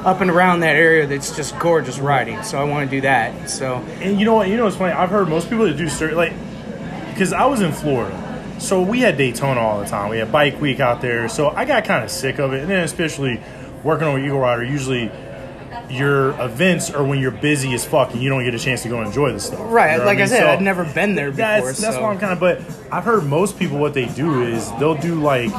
up 0.04 0.20
and 0.20 0.30
around 0.30 0.60
that 0.60 0.76
area 0.76 1.06
that's 1.06 1.34
just 1.34 1.58
gorgeous 1.58 1.98
riding. 1.98 2.42
So 2.42 2.58
I 2.58 2.64
want 2.64 2.88
to 2.88 2.96
do 2.96 3.00
that. 3.02 3.50
So 3.50 3.76
And 4.00 4.18
you 4.18 4.24
know 4.24 4.34
what? 4.34 4.48
You 4.48 4.56
know 4.56 4.64
what's 4.64 4.76
funny? 4.76 4.92
I've 4.92 5.10
heard 5.10 5.28
most 5.28 5.50
people 5.50 5.64
that 5.66 5.76
do 5.76 5.86
Stur 5.86 6.14
like, 6.14 6.32
because 7.14 7.32
I 7.32 7.46
was 7.46 7.60
in 7.60 7.72
Florida, 7.72 8.56
so 8.58 8.82
we 8.82 9.00
had 9.00 9.16
Daytona 9.16 9.60
all 9.60 9.80
the 9.80 9.86
time. 9.86 10.10
We 10.10 10.18
had 10.18 10.30
Bike 10.32 10.60
Week 10.60 10.80
out 10.80 11.00
there, 11.00 11.28
so 11.28 11.48
I 11.50 11.64
got 11.64 11.84
kind 11.84 12.04
of 12.04 12.10
sick 12.10 12.38
of 12.38 12.52
it. 12.52 12.60
And 12.62 12.70
then 12.70 12.82
especially 12.84 13.40
working 13.82 14.06
on 14.06 14.22
Eagle 14.24 14.38
Rider, 14.40 14.64
usually 14.64 15.10
your 15.90 16.30
events 16.40 16.90
are 16.90 17.04
when 17.04 17.18
you're 17.18 17.30
busy 17.30 17.74
as 17.74 17.84
fuck 17.84 18.12
and 18.14 18.22
you 18.22 18.28
don't 18.30 18.42
get 18.44 18.54
a 18.54 18.58
chance 18.58 18.82
to 18.82 18.88
go 18.88 18.98
and 18.98 19.06
enjoy 19.08 19.32
the 19.32 19.40
stuff. 19.40 19.60
right, 19.64 19.92
You 19.92 19.98
know 19.98 20.04
like 20.06 20.16
I, 20.16 20.20
mean? 20.20 20.28
said, 20.28 20.40
So- 20.40 20.48
I'd 20.50 20.62
never 20.62 20.84
been 20.84 21.14
there 21.14 21.30
before. 21.30 21.44
That's 21.44 21.80
that's 21.80 21.96
so. 21.96 22.02
why 22.02 22.10
I'm 22.12 22.18
kind 22.18 22.32
of. 22.32 22.40
But 22.40 22.60
I've 22.92 23.04
heard 23.04 23.24
most 23.24 23.58
people 23.58 23.78
what 23.78 23.92
they 23.94 24.06
do 24.06 24.42
is 24.44 24.70
they'll 24.78 24.94
do 24.96 25.20
like, 25.20 25.52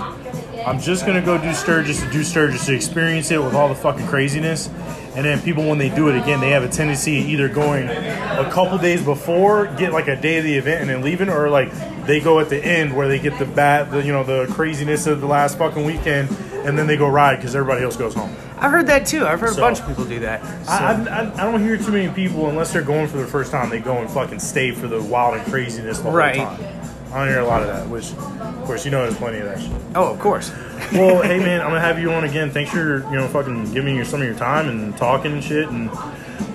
I'm 0.65 0.79
just 0.79 1.05
gonna 1.05 1.21
go 1.21 1.37
do 1.37 1.53
Sturgis 1.53 2.01
to 2.01 2.09
do 2.11 2.23
Sturgis 2.23 2.65
to 2.65 2.73
experience 2.73 3.29
it 3.29 3.37
with 3.43 3.53
all 3.53 3.67
the 3.69 3.75
fucking 3.75 4.07
craziness, 4.07 4.67
and 5.15 5.25
then 5.25 5.41
people 5.41 5.63
when 5.67 5.77
they 5.77 5.89
do 5.89 6.09
it 6.09 6.17
again, 6.21 6.39
they 6.39 6.49
have 6.51 6.63
a 6.63 6.69
tendency 6.69 7.19
of 7.21 7.27
either 7.29 7.47
going 7.49 7.87
a 7.87 8.49
couple 8.51 8.77
days 8.77 9.01
before, 9.03 9.67
get 9.77 9.91
like 9.93 10.07
a 10.07 10.15
day 10.15 10.37
of 10.37 10.43
the 10.43 10.55
event, 10.55 10.81
and 10.81 10.89
then 10.89 11.01
leaving, 11.01 11.29
or 11.29 11.49
like 11.49 11.71
they 12.05 12.19
go 12.19 12.39
at 12.39 12.49
the 12.49 12.63
end 12.63 12.95
where 12.95 13.07
they 13.07 13.19
get 13.19 13.37
the 13.39 13.45
bat, 13.45 13.91
the 13.91 14.03
you 14.03 14.11
know 14.11 14.23
the 14.23 14.45
craziness 14.53 15.07
of 15.07 15.21
the 15.21 15.27
last 15.27 15.57
fucking 15.57 15.85
weekend, 15.85 16.29
and 16.65 16.77
then 16.77 16.87
they 16.87 16.97
go 16.97 17.07
ride 17.07 17.37
because 17.37 17.55
everybody 17.55 17.83
else 17.83 17.95
goes 17.97 18.13
home. 18.13 18.35
I've 18.57 18.71
heard 18.71 18.87
that 18.87 19.05
too. 19.05 19.25
I've 19.27 19.39
heard 19.41 19.49
So- 19.53 19.57
a 19.57 19.65
bunch 19.65 19.79
of 19.81 19.87
people 19.87 20.05
do 20.05 20.19
that. 20.21 20.41
So. 20.65 20.71
I, 20.71 20.91
I, 20.93 21.21
I 21.33 21.51
don't 21.51 21.61
hear 21.61 21.77
too 21.77 21.91
many 21.91 22.07
people 22.13 22.47
unless 22.49 22.71
they're 22.71 22.81
going 22.83 23.07
for 23.07 23.17
the 23.17 23.27
first 23.27 23.51
time. 23.51 23.69
They 23.69 23.79
go 23.79 23.97
and 23.97 24.09
fucking 24.09 24.39
stay 24.39 24.71
for 24.71 24.87
the 24.87 25.01
wild 25.03 25.35
and 25.35 25.45
craziness 25.51 25.99
the 25.99 26.09
Right. 26.09 26.37
whole 26.37 26.55
time. 26.57 26.74
I 27.15 27.29
hear 27.29 27.39
a 27.39 27.45
lot 27.45 27.61
of 27.61 27.67
that. 27.67 27.87
Which, 27.87 28.11
of 28.11 28.63
course, 28.65 28.83
you 28.85 28.91
know 28.91 29.03
there's 29.03 29.17
plenty 29.17 29.39
of 29.39 29.45
that 29.45 29.61
shit. 29.61 29.71
oh, 29.95 30.11
of 30.13 30.19
course. 30.19 30.51
Well, 30.91 31.23
hey 31.23 31.39
man, 31.39 31.61
I'm 31.61 31.69
gonna 31.69 31.79
have 31.79 31.99
you 31.99 32.11
on 32.11 32.25
again. 32.25 32.51
Thanks 32.51 32.69
for 32.71 32.97
you 33.09 33.15
know 33.15 33.27
fucking 33.29 33.73
giving 33.73 33.97
me 33.97 34.03
some 34.03 34.21
of 34.21 34.27
your 34.27 34.35
time 34.37 34.69
and 34.69 34.95
talking 34.95 35.31
and 35.31 35.43
shit. 35.43 35.67
And 35.69 35.89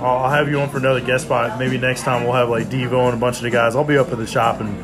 I'll, 0.01 0.18
I'll 0.25 0.31
have 0.31 0.49
you 0.49 0.61
on 0.61 0.68
for 0.70 0.77
another 0.77 1.01
guest 1.01 1.25
spot. 1.25 1.59
Maybe 1.59 1.79
next 1.79 2.03
time 2.03 2.23
we'll 2.23 2.35
have 2.35 2.49
like 2.49 2.68
Devo 2.68 3.07
and 3.07 3.14
a 3.14 3.20
bunch 3.20 3.38
of 3.38 3.42
the 3.42 3.51
guys. 3.51 3.75
I'll 3.75 3.83
be 3.83 3.99
up 3.99 4.11
at 4.12 4.18
the 4.18 4.27
shop 4.27 4.61
and. 4.61 4.79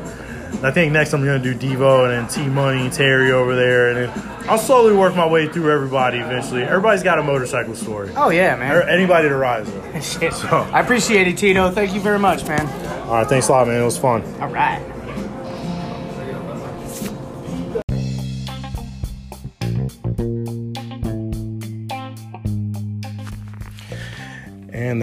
I 0.63 0.71
think 0.71 0.91
next 0.91 1.13
I'm 1.13 1.23
gonna 1.23 1.37
do 1.39 1.53
Devo 1.53 2.05
and 2.05 2.11
then 2.11 2.27
T 2.27 2.49
Money, 2.49 2.89
Terry 2.89 3.31
over 3.31 3.55
there, 3.55 3.89
and 3.89 3.97
then 4.11 4.49
I'll 4.49 4.57
slowly 4.57 4.95
work 4.95 5.15
my 5.15 5.27
way 5.27 5.47
through 5.47 5.71
everybody 5.71 6.17
eventually. 6.17 6.63
Everybody's 6.63 7.03
got 7.03 7.19
a 7.19 7.23
motorcycle 7.23 7.75
story. 7.75 8.11
Oh 8.15 8.31
yeah, 8.31 8.55
man. 8.55 8.89
anybody 8.89 9.29
to 9.29 9.35
ride 9.35 9.65
with. 9.65 10.03
Shit. 10.19 10.33
I 10.51 10.79
appreciate 10.79 11.27
it, 11.27 11.37
Tito. 11.37 11.69
Thank 11.69 11.93
you 11.93 12.01
very 12.01 12.17
much, 12.17 12.43
man. 12.47 12.67
All 13.07 13.13
right, 13.13 13.27
thanks 13.27 13.49
a 13.49 13.51
lot, 13.51 13.67
man. 13.67 13.81
It 13.81 13.85
was 13.85 13.99
fun. 13.99 14.23
All 14.41 14.49
right. 14.49 14.81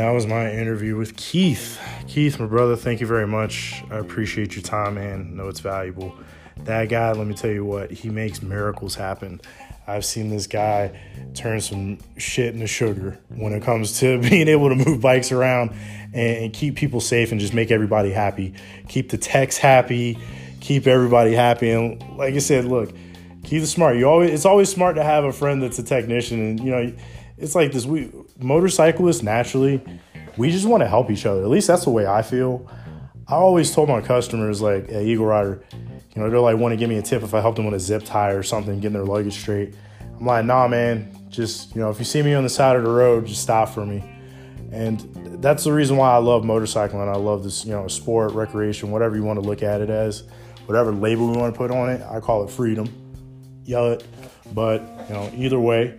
That 0.05 0.11
was 0.11 0.27
my 0.27 0.53
interview 0.53 0.99
with 0.99 1.17
Keith. 1.17 1.81
Keith, 2.07 2.39
my 2.39 2.45
brother, 2.45 2.77
thank 2.77 3.01
you 3.01 3.07
very 3.07 3.27
much. 3.27 3.83
I 3.91 3.97
appreciate 3.97 4.55
your 4.55 4.63
time, 4.63 4.97
man. 4.97 5.35
Know 5.35 5.49
it's 5.49 5.61
valuable. 5.61 6.15
That 6.59 6.91
guy, 6.91 7.13
let 7.13 7.27
me 7.27 7.33
tell 7.33 7.51
you 7.51 7.65
what, 7.65 7.91
he 7.91 8.11
makes 8.11 8.43
miracles 8.43 8.95
happen. 8.95 9.41
I've 9.87 10.05
seen 10.05 10.29
this 10.29 10.47
guy 10.47 11.01
turn 11.33 11.63
some 11.63 12.01
shit 12.19 12.53
into 12.53 12.67
sugar 12.67 13.19
when 13.29 13.55
it 13.55 13.63
comes 13.63 14.01
to 14.01 14.21
being 14.29 14.47
able 14.47 14.69
to 14.69 14.75
move 14.75 15.01
bikes 15.01 15.33
around 15.33 15.73
and, 16.13 16.53
keep 16.53 16.77
people 16.77 17.01
safe 17.01 17.33
and 17.33 17.41
just 17.41 17.55
make 17.55 17.71
everybody 17.71 18.11
happy. 18.11 18.53
Keep 18.89 19.09
the 19.09 19.17
techs 19.17 19.57
happy, 19.57 20.19
keep 20.61 20.87
everybody 20.87 21.33
happy. 21.33 21.71
And 21.71 22.03
like 22.19 22.35
I 22.35 22.39
said, 22.41 22.67
look, 22.67 22.93
keep 23.43 23.63
it 23.63 23.69
smart. 23.69 23.97
You 23.97 24.07
always 24.07 24.33
it's 24.33 24.45
always 24.45 24.69
smart 24.69 24.97
to 24.97 25.03
have 25.03 25.25
a 25.25 25.33
friend 25.33 25.63
that's 25.63 25.79
a 25.79 25.83
technician, 25.83 26.41
and 26.41 26.61
you 26.61 26.71
know, 26.71 26.93
it's 27.39 27.55
like 27.55 27.73
this. 27.73 27.87
We 27.87 28.11
motorcyclists 28.39 29.23
naturally, 29.23 29.83
we 30.37 30.51
just 30.51 30.67
want 30.67 30.83
to 30.83 30.89
help 30.89 31.11
each 31.11 31.27
other. 31.27 31.43
At 31.43 31.49
least 31.49 31.67
that's 31.67 31.85
the 31.85 31.91
way 31.91 32.07
I 32.07 32.23
feel. 32.23 32.69
I 33.27 33.35
always 33.35 33.75
told 33.75 33.89
my 33.89 34.01
customers 34.01 34.61
like 34.61 34.89
at 34.91 35.03
Eagle 35.03 35.27
Rider, 35.27 35.65
you 36.15 36.23
know, 36.23 36.31
they're 36.31 36.41
like 36.41 36.57
want 36.57 36.73
to 36.73 36.77
give 36.77 36.89
me 36.89 36.99
a 36.99 37.03
tip 37.03 37.23
if 37.23 37.35
I 37.35 37.41
help 37.41 37.57
them 37.57 37.65
with 37.65 37.75
a 37.75 37.81
zip 37.81 38.05
tie 38.05 38.33
or 38.33 38.43
something, 38.43 38.77
getting 38.77 38.93
their 38.93 39.05
luggage 39.05 39.39
straight. 39.39 39.75
I'm 40.19 40.27
like, 40.27 40.45
nah, 40.45 40.69
man, 40.69 41.27
just 41.29 41.75
you 41.75 41.81
know, 41.81 41.91
if 41.91 41.99
you 41.99 42.05
see 42.05 42.23
me 42.23 42.35
on 42.35 42.43
the 42.43 42.51
side 42.51 42.77
of 42.77 42.85
the 42.85 42.91
road, 42.91 43.27
just 43.27 43.43
stop 43.43 43.69
for 43.69 43.85
me. 43.85 44.05
And 44.71 45.01
that's 45.41 45.65
the 45.65 45.73
reason 45.73 45.97
why 45.97 46.13
I 46.13 46.19
love 46.19 46.43
motorcycling. 46.43 47.09
I 47.09 47.17
love 47.17 47.45
this, 47.45 47.65
you 47.65 47.73
know, 47.73 47.87
sport, 47.89 48.33
recreation, 48.33 48.91
whatever 48.91 49.17
you 49.17 49.23
want 49.23 49.41
to 49.41 49.47
look 49.47 49.63
at 49.63 49.81
it 49.81 49.91
as, 49.91 50.25
whatever 50.67 50.93
label 50.93 51.31
we 51.31 51.37
want 51.37 51.55
to 51.55 51.59
put 51.59 51.71
on 51.71 51.91
it. 51.91 52.03
I 52.03 52.21
call 52.21 52.45
it 52.45 52.51
freedom. 52.51 52.89
Yell 53.65 53.93
it, 53.93 54.07
but 54.53 54.83
you 55.09 55.15
know, 55.15 55.31
either 55.35 55.59
way, 55.59 55.99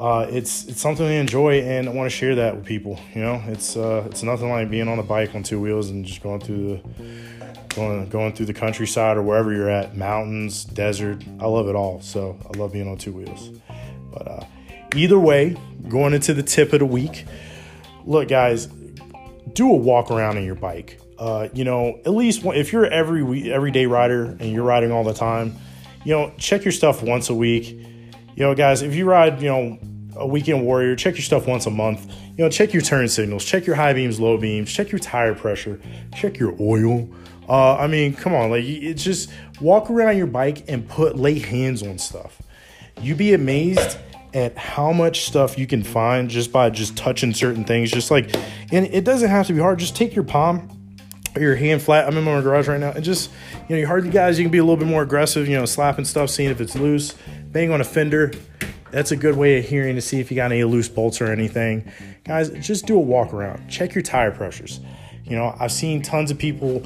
uh, 0.00 0.26
it's 0.30 0.64
it's 0.64 0.80
something 0.80 1.06
I 1.06 1.12
enjoy, 1.12 1.60
and 1.60 1.88
I 1.88 1.92
want 1.92 2.10
to 2.10 2.16
share 2.16 2.34
that 2.36 2.56
with 2.56 2.64
people. 2.64 2.98
You 3.14 3.22
know, 3.22 3.42
it's 3.48 3.76
uh, 3.76 4.08
it's 4.10 4.22
nothing 4.22 4.48
like 4.48 4.70
being 4.70 4.88
on 4.88 4.98
a 4.98 5.02
bike 5.02 5.34
on 5.34 5.42
two 5.42 5.60
wheels 5.60 5.90
and 5.90 6.04
just 6.04 6.22
going 6.22 6.40
through 6.40 6.80
the 6.96 7.64
going 7.74 8.08
going 8.08 8.32
through 8.32 8.46
the 8.46 8.54
countryside 8.54 9.16
or 9.16 9.22
wherever 9.22 9.52
you're 9.52 9.70
at, 9.70 9.96
mountains, 9.96 10.64
desert. 10.64 11.22
I 11.38 11.46
love 11.46 11.68
it 11.68 11.76
all. 11.76 12.00
So 12.00 12.38
I 12.52 12.58
love 12.58 12.72
being 12.72 12.88
on 12.88 12.96
two 12.96 13.12
wheels. 13.12 13.50
But 14.12 14.26
uh, 14.26 14.44
either 14.96 15.18
way, 15.18 15.56
going 15.88 16.14
into 16.14 16.34
the 16.34 16.42
tip 16.42 16.72
of 16.72 16.78
the 16.78 16.86
week 16.86 17.26
look, 18.04 18.28
guys, 18.28 18.66
do 19.52 19.70
a 19.70 19.76
walk 19.76 20.10
around 20.10 20.36
on 20.36 20.44
your 20.44 20.54
bike. 20.54 21.00
Uh, 21.18 21.48
you 21.52 21.64
know, 21.64 22.00
at 22.04 22.12
least 22.12 22.44
if 22.44 22.72
you're 22.72 22.86
every 22.86 23.22
week, 23.22 23.46
everyday 23.46 23.86
rider 23.86 24.24
and 24.24 24.52
you're 24.52 24.64
riding 24.64 24.90
all 24.90 25.04
the 25.04 25.14
time, 25.14 25.54
you 26.04 26.12
know, 26.12 26.32
check 26.38 26.64
your 26.64 26.72
stuff 26.72 27.02
once 27.02 27.28
a 27.28 27.34
week. 27.34 27.68
You 27.68 28.46
know, 28.46 28.54
guys, 28.54 28.80
if 28.80 28.94
you 28.94 29.04
ride, 29.04 29.42
you 29.42 29.48
know, 29.48 29.78
a 30.20 30.26
weekend 30.26 30.64
warrior, 30.64 30.94
check 30.94 31.14
your 31.14 31.22
stuff 31.22 31.46
once 31.46 31.66
a 31.66 31.70
month. 31.70 32.12
You 32.36 32.44
know, 32.44 32.50
check 32.50 32.72
your 32.72 32.82
turn 32.82 33.08
signals, 33.08 33.44
check 33.44 33.66
your 33.66 33.76
high 33.76 33.92
beams, 33.92 34.20
low 34.20 34.36
beams, 34.36 34.72
check 34.72 34.92
your 34.92 34.98
tire 34.98 35.34
pressure, 35.34 35.80
check 36.14 36.38
your 36.38 36.54
oil. 36.60 37.08
Uh, 37.48 37.76
I 37.76 37.86
mean, 37.86 38.14
come 38.14 38.34
on, 38.34 38.50
like 38.50 38.64
it's 38.64 39.02
just 39.02 39.30
walk 39.60 39.90
around 39.90 40.16
your 40.16 40.26
bike 40.28 40.64
and 40.68 40.88
put 40.88 41.16
lay 41.16 41.38
hands 41.38 41.82
on 41.82 41.98
stuff. 41.98 42.40
You'd 43.00 43.18
be 43.18 43.34
amazed 43.34 43.98
at 44.34 44.56
how 44.56 44.92
much 44.92 45.26
stuff 45.26 45.58
you 45.58 45.66
can 45.66 45.82
find 45.82 46.30
just 46.30 46.52
by 46.52 46.70
just 46.70 46.96
touching 46.96 47.34
certain 47.34 47.64
things. 47.64 47.90
Just 47.90 48.10
like, 48.10 48.34
and 48.72 48.86
it 48.86 49.04
doesn't 49.04 49.28
have 49.28 49.46
to 49.48 49.52
be 49.52 49.58
hard. 49.58 49.78
Just 49.78 49.96
take 49.96 50.14
your 50.14 50.24
palm 50.24 50.68
or 51.34 51.42
your 51.42 51.56
hand 51.56 51.82
flat. 51.82 52.06
I'm 52.06 52.16
in 52.16 52.24
my 52.24 52.40
garage 52.40 52.68
right 52.68 52.80
now, 52.80 52.92
and 52.92 53.04
just 53.04 53.30
you 53.68 53.76
know, 53.76 53.80
you 53.80 53.86
hardy 53.86 54.10
guys, 54.10 54.38
you 54.38 54.44
can 54.44 54.52
be 54.52 54.58
a 54.58 54.64
little 54.64 54.76
bit 54.76 54.88
more 54.88 55.02
aggressive. 55.02 55.48
You 55.48 55.56
know, 55.58 55.66
slapping 55.66 56.04
stuff, 56.04 56.30
seeing 56.30 56.50
if 56.50 56.60
it's 56.60 56.76
loose, 56.76 57.14
bang 57.46 57.72
on 57.72 57.80
a 57.80 57.84
fender. 57.84 58.32
That's 58.90 59.12
a 59.12 59.16
good 59.16 59.36
way 59.36 59.58
of 59.58 59.64
hearing 59.64 59.94
to 59.94 60.00
see 60.00 60.20
if 60.20 60.30
you 60.30 60.36
got 60.36 60.52
any 60.52 60.64
loose 60.64 60.88
bolts 60.88 61.20
or 61.20 61.26
anything. 61.26 61.90
Guys, 62.24 62.50
just 62.66 62.86
do 62.86 62.96
a 62.96 63.00
walk 63.00 63.32
around. 63.32 63.68
Check 63.68 63.94
your 63.94 64.02
tire 64.02 64.30
pressures. 64.30 64.80
You 65.24 65.36
know, 65.36 65.54
I've 65.58 65.72
seen 65.72 66.02
tons 66.02 66.30
of 66.30 66.38
people. 66.38 66.82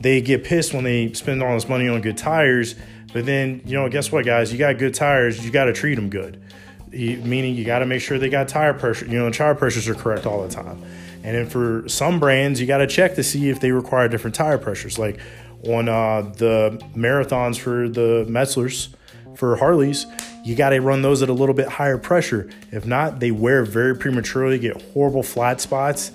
They 0.00 0.20
get 0.20 0.44
pissed 0.44 0.72
when 0.72 0.84
they 0.84 1.12
spend 1.14 1.42
all 1.42 1.54
this 1.54 1.68
money 1.68 1.88
on 1.88 2.00
good 2.00 2.16
tires, 2.16 2.76
but 3.12 3.26
then 3.26 3.62
you 3.64 3.74
know, 3.74 3.88
guess 3.88 4.12
what, 4.12 4.24
guys? 4.24 4.52
You 4.52 4.58
got 4.58 4.78
good 4.78 4.94
tires. 4.94 5.44
You 5.44 5.50
got 5.50 5.64
to 5.64 5.72
treat 5.72 5.96
them 5.96 6.08
good 6.08 6.40
meaning 6.90 7.54
you 7.54 7.64
got 7.64 7.80
to 7.80 7.86
make 7.86 8.00
sure 8.00 8.18
they 8.18 8.28
got 8.28 8.48
tire 8.48 8.74
pressure, 8.74 9.06
you 9.06 9.18
know, 9.18 9.30
tire 9.30 9.54
pressures 9.54 9.88
are 9.88 9.94
correct 9.94 10.26
all 10.26 10.42
the 10.42 10.52
time. 10.52 10.82
And 11.24 11.36
then 11.36 11.46
for 11.46 11.88
some 11.88 12.20
brands, 12.20 12.60
you 12.60 12.66
got 12.66 12.78
to 12.78 12.86
check 12.86 13.14
to 13.16 13.22
see 13.22 13.48
if 13.50 13.60
they 13.60 13.72
require 13.72 14.08
different 14.08 14.34
tire 14.34 14.58
pressures. 14.58 14.98
Like 14.98 15.18
on 15.64 15.88
uh, 15.88 16.22
the 16.36 16.80
marathons 16.94 17.58
for 17.58 17.88
the 17.88 18.24
Metzlers, 18.28 18.94
for 19.38 19.54
Harleys, 19.54 20.06
you 20.44 20.56
got 20.56 20.70
to 20.70 20.80
run 20.80 21.02
those 21.02 21.22
at 21.22 21.28
a 21.28 21.32
little 21.32 21.54
bit 21.54 21.68
higher 21.68 21.96
pressure. 21.96 22.50
If 22.72 22.86
not, 22.86 23.20
they 23.20 23.30
wear 23.30 23.64
very 23.64 23.96
prematurely, 23.96 24.58
get 24.58 24.82
horrible 24.92 25.22
flat 25.22 25.60
spots. 25.60 26.10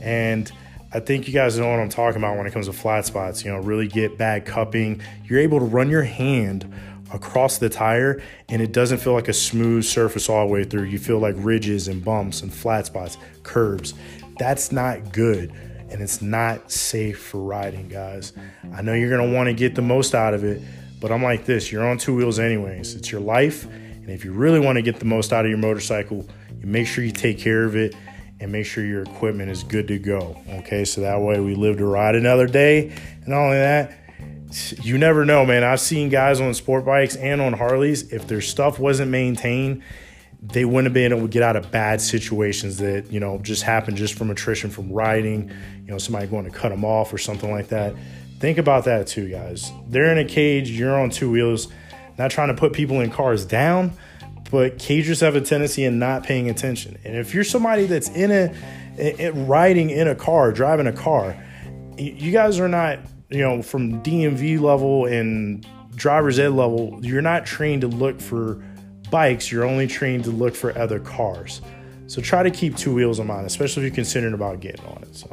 And 0.00 0.50
I 0.92 1.00
think 1.00 1.26
you 1.26 1.34
guys 1.34 1.58
know 1.58 1.68
what 1.68 1.80
I'm 1.80 1.88
talking 1.88 2.18
about 2.18 2.36
when 2.36 2.46
it 2.46 2.52
comes 2.52 2.66
to 2.66 2.72
flat 2.72 3.04
spots. 3.04 3.44
You 3.44 3.50
know, 3.50 3.58
really 3.58 3.88
get 3.88 4.16
bad 4.16 4.46
cupping. 4.46 5.02
You're 5.24 5.40
able 5.40 5.58
to 5.58 5.64
run 5.64 5.90
your 5.90 6.04
hand 6.04 6.72
across 7.12 7.58
the 7.58 7.68
tire 7.68 8.22
and 8.48 8.62
it 8.62 8.70
doesn't 8.70 8.98
feel 8.98 9.14
like 9.14 9.28
a 9.28 9.32
smooth 9.32 9.84
surface 9.84 10.28
all 10.28 10.46
the 10.46 10.52
way 10.52 10.62
through. 10.62 10.84
You 10.84 11.00
feel 11.00 11.18
like 11.18 11.34
ridges 11.38 11.88
and 11.88 12.04
bumps 12.04 12.42
and 12.42 12.54
flat 12.54 12.86
spots, 12.86 13.18
curbs. 13.42 13.94
That's 14.38 14.70
not 14.70 15.12
good 15.12 15.52
and 15.90 16.00
it's 16.00 16.22
not 16.22 16.70
safe 16.70 17.18
for 17.18 17.38
riding, 17.38 17.88
guys. 17.88 18.34
I 18.72 18.82
know 18.82 18.92
you're 18.92 19.10
gonna 19.10 19.32
wanna 19.32 19.54
get 19.54 19.74
the 19.74 19.82
most 19.82 20.14
out 20.14 20.34
of 20.34 20.44
it, 20.44 20.62
but 21.00 21.12
I'm 21.12 21.22
like 21.22 21.44
this 21.44 21.70
you're 21.72 21.86
on 21.86 21.98
two 21.98 22.14
wheels, 22.14 22.38
anyways. 22.38 22.94
It's 22.94 23.10
your 23.10 23.20
life, 23.20 23.64
and 23.64 24.10
if 24.10 24.24
you 24.24 24.32
really 24.32 24.60
wanna 24.60 24.82
get 24.82 24.98
the 24.98 25.04
most 25.04 25.32
out 25.32 25.44
of 25.44 25.48
your 25.50 25.58
motorcycle, 25.58 26.28
you 26.60 26.66
make 26.66 26.86
sure 26.86 27.04
you 27.04 27.12
take 27.12 27.38
care 27.38 27.64
of 27.64 27.76
it 27.76 27.94
and 28.40 28.52
make 28.52 28.66
sure 28.66 28.84
your 28.84 29.02
equipment 29.02 29.50
is 29.50 29.62
good 29.64 29.88
to 29.88 29.98
go. 29.98 30.40
Okay, 30.48 30.84
so 30.84 31.00
that 31.00 31.20
way 31.20 31.40
we 31.40 31.54
live 31.54 31.78
to 31.78 31.86
ride 31.86 32.14
another 32.14 32.46
day. 32.46 32.88
And 32.88 33.28
not 33.28 33.40
only 33.40 33.58
that, 33.58 33.98
you 34.82 34.96
never 34.96 35.24
know, 35.24 35.44
man. 35.44 35.64
I've 35.64 35.80
seen 35.80 36.08
guys 36.08 36.40
on 36.40 36.54
sport 36.54 36.84
bikes 36.84 37.16
and 37.16 37.40
on 37.40 37.52
Harleys, 37.52 38.12
if 38.12 38.26
their 38.26 38.40
stuff 38.40 38.78
wasn't 38.78 39.10
maintained, 39.10 39.82
they 40.40 40.64
wouldn't 40.64 40.86
have 40.86 40.94
been 40.94 41.12
able 41.12 41.22
to 41.22 41.28
get 41.28 41.42
out 41.42 41.56
of 41.56 41.70
bad 41.70 42.00
situations 42.00 42.78
that, 42.78 43.10
you 43.10 43.18
know, 43.18 43.38
just 43.38 43.64
happened 43.64 43.96
just 43.96 44.14
from 44.14 44.30
attrition 44.30 44.70
from 44.70 44.90
riding, 44.92 45.50
you 45.84 45.90
know, 45.90 45.98
somebody 45.98 46.26
going 46.28 46.44
to 46.44 46.50
cut 46.50 46.68
them 46.68 46.84
off 46.84 47.12
or 47.12 47.18
something 47.18 47.50
like 47.50 47.68
that. 47.68 47.94
Think 48.38 48.58
about 48.58 48.84
that 48.84 49.06
too, 49.06 49.28
guys. 49.28 49.72
They're 49.88 50.12
in 50.12 50.18
a 50.18 50.24
cage, 50.24 50.70
you're 50.70 50.98
on 50.98 51.10
two 51.10 51.30
wheels, 51.30 51.68
not 52.18 52.30
trying 52.30 52.48
to 52.48 52.54
put 52.54 52.72
people 52.72 53.00
in 53.00 53.10
cars 53.10 53.44
down, 53.44 53.92
but 54.50 54.78
cagers 54.78 55.20
have 55.20 55.36
a 55.36 55.40
tendency 55.40 55.84
in 55.84 55.98
not 55.98 56.22
paying 56.22 56.48
attention. 56.48 56.98
And 57.04 57.16
if 57.16 57.34
you're 57.34 57.44
somebody 57.44 57.86
that's 57.86 58.08
in 58.08 58.30
a, 58.30 58.54
a 58.98 59.30
riding 59.30 59.90
in 59.90 60.08
a 60.08 60.14
car, 60.14 60.52
driving 60.52 60.86
a 60.86 60.92
car, 60.92 61.36
you 61.96 62.30
guys 62.30 62.60
are 62.60 62.68
not 62.68 63.00
you 63.30 63.40
know, 63.40 63.62
from 63.62 64.02
DMV 64.02 64.60
level 64.60 65.06
and 65.06 65.66
driver's 65.94 66.38
ed 66.38 66.52
level, 66.52 66.98
you're 67.02 67.22
not 67.22 67.44
trained 67.44 67.82
to 67.82 67.88
look 67.88 68.20
for 68.20 68.62
bikes, 69.10 69.52
you're 69.52 69.64
only 69.64 69.86
trained 69.86 70.24
to 70.24 70.30
look 70.30 70.54
for 70.54 70.76
other 70.78 70.98
cars. 70.98 71.60
So 72.06 72.22
try 72.22 72.42
to 72.42 72.50
keep 72.50 72.76
two 72.76 72.94
wheels 72.94 73.18
in 73.18 73.26
mind, 73.26 73.46
especially 73.46 73.82
if 73.82 73.88
you're 73.88 73.94
considering 73.94 74.32
about 74.32 74.60
getting 74.60 74.84
on 74.86 75.02
it. 75.02 75.14
So, 75.14 75.30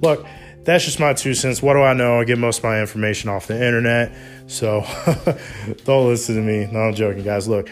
look, 0.00 0.26
that's 0.64 0.84
just 0.84 0.98
my 0.98 1.12
two 1.12 1.34
cents. 1.34 1.62
What 1.62 1.74
do 1.74 1.82
I 1.82 1.94
know? 1.94 2.20
I 2.20 2.24
get 2.24 2.38
most 2.38 2.58
of 2.58 2.64
my 2.64 2.80
information 2.80 3.30
off 3.30 3.46
the 3.46 3.54
internet. 3.54 4.14
So 4.46 4.80
don't 5.84 6.08
listen 6.08 6.36
to 6.36 6.42
me. 6.42 6.66
No, 6.70 6.80
I'm 6.80 6.94
joking, 6.94 7.22
guys. 7.22 7.48
Look, 7.48 7.70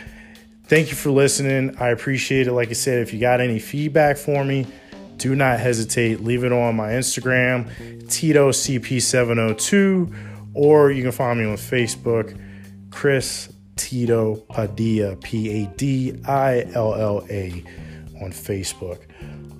thank 0.64 0.90
you 0.90 0.96
for 0.96 1.10
listening. 1.10 1.76
I 1.78 1.88
appreciate 1.88 2.46
it. 2.46 2.52
Like 2.52 2.68
I 2.68 2.74
said, 2.74 3.00
if 3.00 3.12
you 3.12 3.20
got 3.20 3.40
any 3.40 3.58
feedback 3.58 4.16
for 4.16 4.44
me, 4.44 4.66
do 5.16 5.34
not 5.34 5.60
hesitate. 5.60 6.20
Leave 6.20 6.44
it 6.44 6.52
on 6.52 6.76
my 6.76 6.90
Instagram, 6.90 8.10
Tito 8.10 8.50
CP702, 8.50 10.14
or 10.54 10.90
you 10.90 11.02
can 11.02 11.12
find 11.12 11.38
me 11.38 11.46
on 11.46 11.56
Facebook, 11.56 12.38
Chris 12.90 13.52
Tito 13.76 14.36
Padilla, 14.50 15.16
P 15.16 15.62
A 15.62 15.66
D 15.76 16.20
I 16.26 16.66
L 16.74 16.94
L 16.94 17.26
A, 17.30 17.64
on 18.20 18.32
Facebook. 18.32 19.00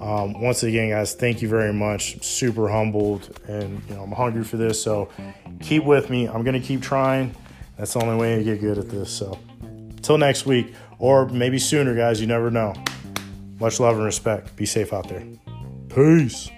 Um, 0.02 0.40
once 0.40 0.64
again, 0.64 0.90
guys, 0.90 1.14
thank 1.14 1.42
you 1.42 1.48
very 1.48 1.72
much. 1.72 2.14
I'm 2.14 2.22
super 2.22 2.68
humbled, 2.68 3.38
and 3.46 3.80
you 3.88 3.94
know 3.94 4.02
I'm 4.02 4.10
hungry 4.10 4.42
for 4.42 4.56
this. 4.56 4.82
So 4.82 5.08
keep 5.60 5.84
with 5.84 6.10
me. 6.10 6.26
I'm 6.26 6.42
gonna 6.42 6.60
keep 6.60 6.82
trying. 6.82 7.34
That's 7.78 7.92
the 7.92 8.00
only 8.00 8.16
way 8.16 8.36
to 8.36 8.42
get 8.42 8.60
good 8.60 8.78
at 8.78 8.88
this. 8.90 9.10
So 9.10 9.38
until 9.62 10.18
next 10.18 10.44
week, 10.44 10.74
or 10.98 11.28
maybe 11.28 11.58
sooner, 11.58 11.94
guys. 11.94 12.20
You 12.20 12.26
never 12.26 12.50
know. 12.50 12.74
Much 13.60 13.78
love 13.78 13.94
and 13.94 14.04
respect. 14.04 14.56
Be 14.56 14.66
safe 14.66 14.92
out 14.92 15.08
there. 15.08 15.24
Peace. 15.88 16.50